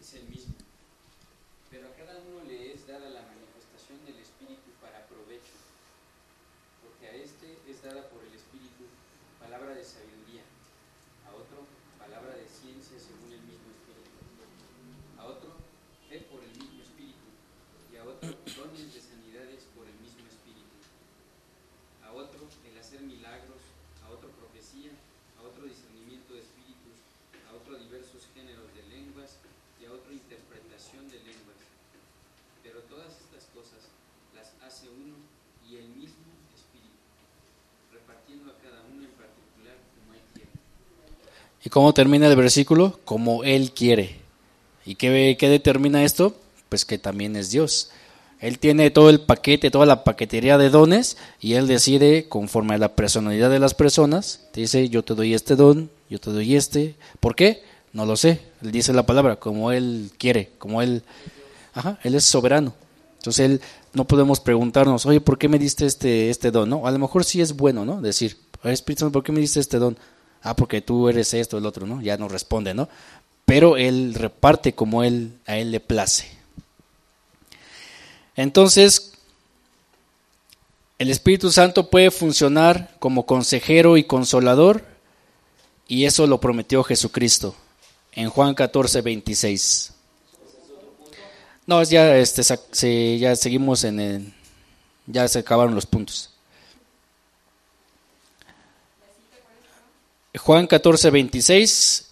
[0.02, 0.56] es el mismo.
[1.70, 5.54] Pero a cada uno le es dada la manifestación del Espíritu para provecho,
[6.82, 8.90] porque a este es dada por el Espíritu
[9.40, 10.42] palabra de sabiduría,
[11.30, 11.70] a otro
[12.00, 13.88] palabra de ciencia según el mismo Espíritu
[15.18, 15.50] a otro
[16.10, 17.26] fe por el mismo espíritu,
[17.92, 20.78] y a otro dones de sanidades por el mismo espíritu,
[22.06, 23.62] a otro el hacer milagros,
[24.06, 24.92] a otro profecía,
[25.38, 26.98] a otro discernimiento de espíritus,
[27.50, 29.38] a otro diversos géneros de lenguas,
[29.82, 31.62] y a otro interpretación de lenguas.
[32.64, 33.90] Pero todas estas cosas
[34.34, 35.16] las hace uno
[35.70, 36.24] y el mismo
[37.92, 40.18] repartiendo a cada uno en particular como.
[41.64, 43.00] ¿Y cómo termina el versículo?
[43.06, 44.18] Como Él quiere.
[44.86, 46.36] ¿Y qué, qué determina esto?
[46.70, 47.92] Pues que también es Dios.
[48.40, 52.78] Él tiene todo el paquete, toda la paquetería de dones y Él decide conforme a
[52.78, 54.42] la personalidad de las personas.
[54.54, 56.96] Dice, yo te doy este don, yo te doy este.
[57.20, 57.64] ¿Por qué?
[57.94, 58.42] No lo sé.
[58.62, 61.02] Él dice la palabra, como Él quiere, como Él...
[61.74, 62.74] Ajá, Él es soberano.
[63.18, 63.62] Entonces Él
[63.94, 66.70] no podemos preguntarnos, oye, ¿por qué me diste este, este don?
[66.70, 68.02] No, a lo mejor sí es bueno, ¿no?
[68.02, 69.98] Decir, "Oye, Espíritu Santo, ¿por qué me diste este don?
[70.42, 72.02] Ah, porque tú eres esto, el otro, ¿no?
[72.02, 72.88] Ya no responde, ¿no?
[73.46, 76.28] Pero Él reparte como Él, a Él le place.
[78.36, 79.14] Entonces,
[81.00, 84.86] el Espíritu Santo puede funcionar como consejero y consolador,
[85.88, 87.56] y eso lo prometió Jesucristo
[88.14, 89.94] en Juan 14, 26.
[91.68, 94.34] No, ya, este, se- ya seguimos en el,
[95.06, 96.30] ya se acabaron los puntos.
[100.38, 102.08] Juan 14, 26,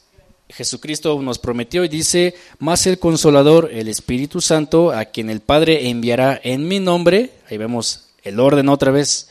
[0.50, 5.90] Jesucristo nos prometió y dice, más el consolador, el Espíritu Santo, a quien el Padre
[5.90, 9.30] enviará en mi nombre, ahí vemos el orden otra vez,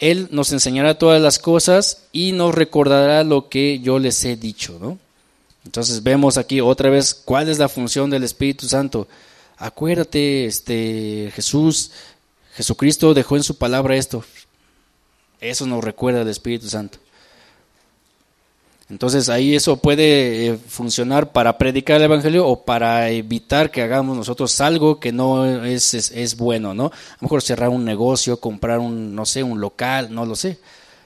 [0.00, 4.78] Él nos enseñará todas las cosas y nos recordará lo que yo les he dicho,
[4.80, 4.98] ¿no?
[5.66, 9.06] Entonces vemos aquí otra vez cuál es la función del Espíritu Santo.
[9.56, 11.92] Acuérdate, este Jesús,
[12.54, 14.24] Jesucristo dejó en su palabra esto.
[15.40, 16.98] Eso nos recuerda el Espíritu Santo.
[18.90, 24.16] Entonces ahí eso puede eh, funcionar para predicar el Evangelio o para evitar que hagamos
[24.16, 26.86] nosotros algo que no es, es, bueno, ¿no?
[26.86, 30.58] A lo mejor cerrar un negocio, comprar un, no sé, un local, no lo sé,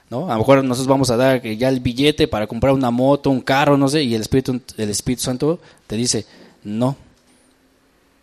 [0.09, 0.29] ¿no?
[0.29, 3.41] A lo mejor nosotros vamos a dar ya el billete para comprar una moto, un
[3.41, 6.25] carro, no sé, y el Espíritu, el Espíritu Santo te dice,
[6.63, 6.97] no,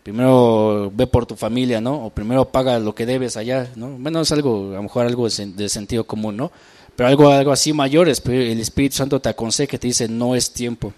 [0.07, 2.05] primero ve por tu familia, ¿no?
[2.05, 3.89] O primero paga lo que debes allá, ¿no?
[3.89, 6.49] Bueno, es algo, a lo mejor algo de, sen- de sentido común, ¿no?
[6.95, 10.93] Pero algo, algo así mayor, el Espíritu Santo te aconseja, te dice, no es tiempo.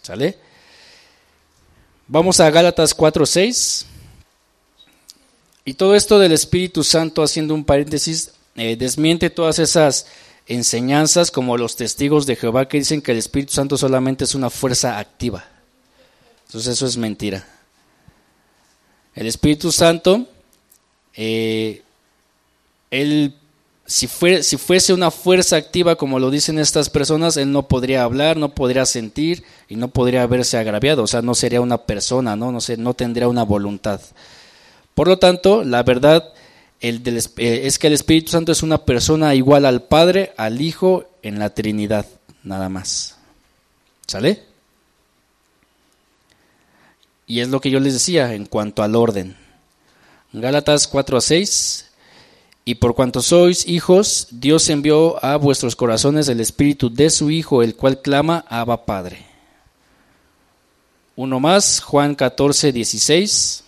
[0.00, 0.38] ¿Sale?
[2.08, 3.84] Vamos a Gálatas 4.6.
[5.66, 10.06] Y todo esto del Espíritu Santo, haciendo un paréntesis, eh, desmiente todas esas
[10.46, 14.48] enseñanzas como los testigos de Jehová que dicen que el Espíritu Santo solamente es una
[14.48, 15.44] fuerza activa.
[16.46, 17.46] Entonces eso es mentira.
[19.14, 20.26] El Espíritu Santo,
[21.14, 21.82] eh,
[22.90, 23.34] él,
[23.86, 28.02] si, fue, si fuese una fuerza activa, como lo dicen estas personas, él no podría
[28.02, 31.04] hablar, no podría sentir y no podría verse agraviado.
[31.04, 34.00] O sea, no sería una persona, no, no, no tendría una voluntad.
[34.94, 36.32] Por lo tanto, la verdad
[36.80, 41.38] eh, es que el Espíritu Santo es una persona igual al Padre, al Hijo, en
[41.38, 42.06] la Trinidad,
[42.42, 43.16] nada más.
[44.06, 44.53] ¿Sale?
[47.26, 49.36] Y es lo que yo les decía en cuanto al orden.
[50.32, 51.90] Gálatas 4 a 6.
[52.66, 57.62] Y por cuanto sois hijos, Dios envió a vuestros corazones el espíritu de su Hijo,
[57.62, 59.26] el cual clama, Abba Padre.
[61.14, 63.64] Uno más, Juan 14, 16.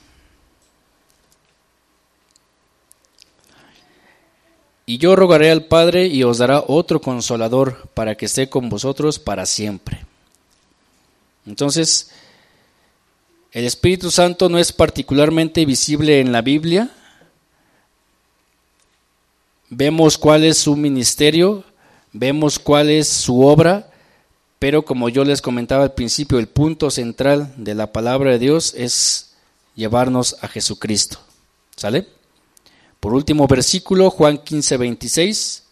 [4.87, 9.19] Y yo rogaré al Padre y os dará otro consolador para que esté con vosotros
[9.19, 10.07] para siempre.
[11.45, 12.11] Entonces,
[13.57, 16.91] el Espíritu Santo no es particularmente visible en la Biblia.
[19.71, 21.65] Vemos cuál es su ministerio,
[22.13, 23.91] vemos cuál es su obra,
[24.59, 28.75] pero como yo les comentaba al principio, el punto central de la palabra de Dios
[28.77, 29.31] es
[29.75, 31.17] llevarnos a Jesucristo.
[31.77, 32.07] ¿Sale?
[33.01, 35.63] Por último versículo, Juan 15, 26,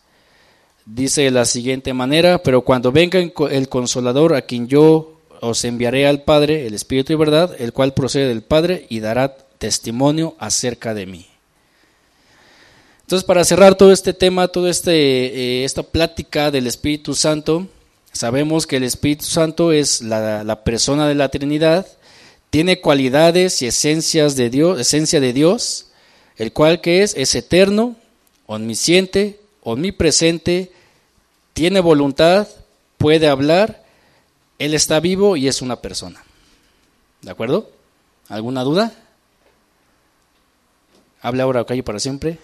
[0.87, 5.14] dice de la siguiente manera, pero cuando venga el consolador a quien yo
[5.45, 9.37] os enviaré al Padre, el Espíritu de verdad, el cual procede del Padre y dará
[9.59, 11.27] testimonio acerca de mí.
[13.03, 17.69] Entonces, para cerrar todo este tema, toda este, eh, esta plática del Espíritu Santo,
[18.13, 21.87] sabemos que el Espíritu Santo es la, la, persona de la Trinidad,
[22.49, 25.89] tiene cualidades y esencias de Dios, esencia de Dios,
[26.39, 27.97] el cual que es, es eterno,
[28.47, 30.73] omnisciente, omnipresente,
[31.53, 32.49] tiene voluntad,
[32.97, 33.84] puede hablar,
[34.59, 36.23] Él está vivo y es una persona.
[37.23, 37.71] ¿De acuerdo?
[38.29, 38.93] ¿Alguna duda?
[41.21, 42.39] Habla ahora o calle para siempre.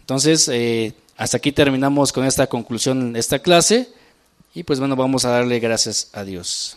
[0.00, 3.88] Entonces, eh, hasta aquí terminamos con esta conclusión esta clase
[4.54, 6.76] y pues bueno, vamos a darle gracias a Dios.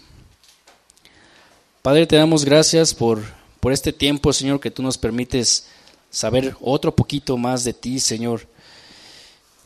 [1.82, 3.24] Padre, te damos gracias por,
[3.60, 5.66] por este tiempo, Señor, que tú nos permites
[6.12, 8.48] saber otro poquito más de ti, Señor.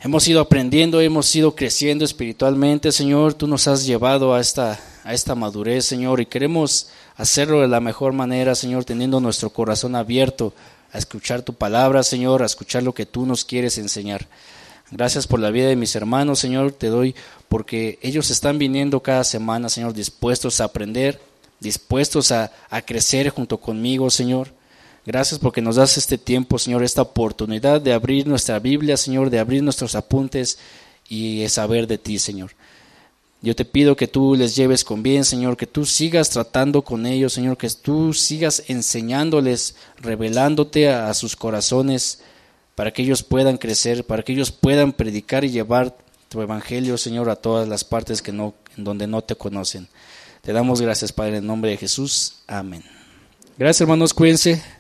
[0.06, 3.34] Hemos ido aprendiendo, hemos ido creciendo espiritualmente, Señor.
[3.34, 7.80] Tú nos has llevado a esta, a esta madurez, Señor, y queremos hacerlo de la
[7.80, 10.54] mejor manera, Señor, teniendo nuestro corazón abierto
[10.94, 14.28] a escuchar tu palabra, Señor, a escuchar lo que tú nos quieres enseñar.
[14.92, 17.16] Gracias por la vida de mis hermanos, Señor, te doy
[17.50, 21.20] porque ellos están viniendo cada semana, Señor, dispuestos a aprender,
[21.60, 22.52] dispuestos a,
[22.86, 24.50] crecer junto conmigo, Señor.
[25.06, 29.40] Gracias porque nos das este tiempo, Señor, esta oportunidad de abrir nuestra Biblia, Señor, de
[29.40, 30.58] abrir nuestros apuntes
[31.08, 32.52] y saber de ti, Señor.
[33.46, 37.06] Yo te pido que tú les lleves con bien, Señor, que tú sigas tratando con
[37.06, 42.22] ellos, Señor, que tú sigas enseñándoles, revelándote a, sus corazones,
[42.74, 45.96] para que ellos puedan crecer, para que ellos puedan predicar y llevar
[46.28, 49.88] tu evangelio, Señor, a todas las partes que no, en donde no te conocen.
[50.42, 52.38] Te damos gracias, Padre, en nombre de Jesús.
[52.48, 52.84] Amén.
[53.60, 54.75] Gracias, hermanos, cuídense.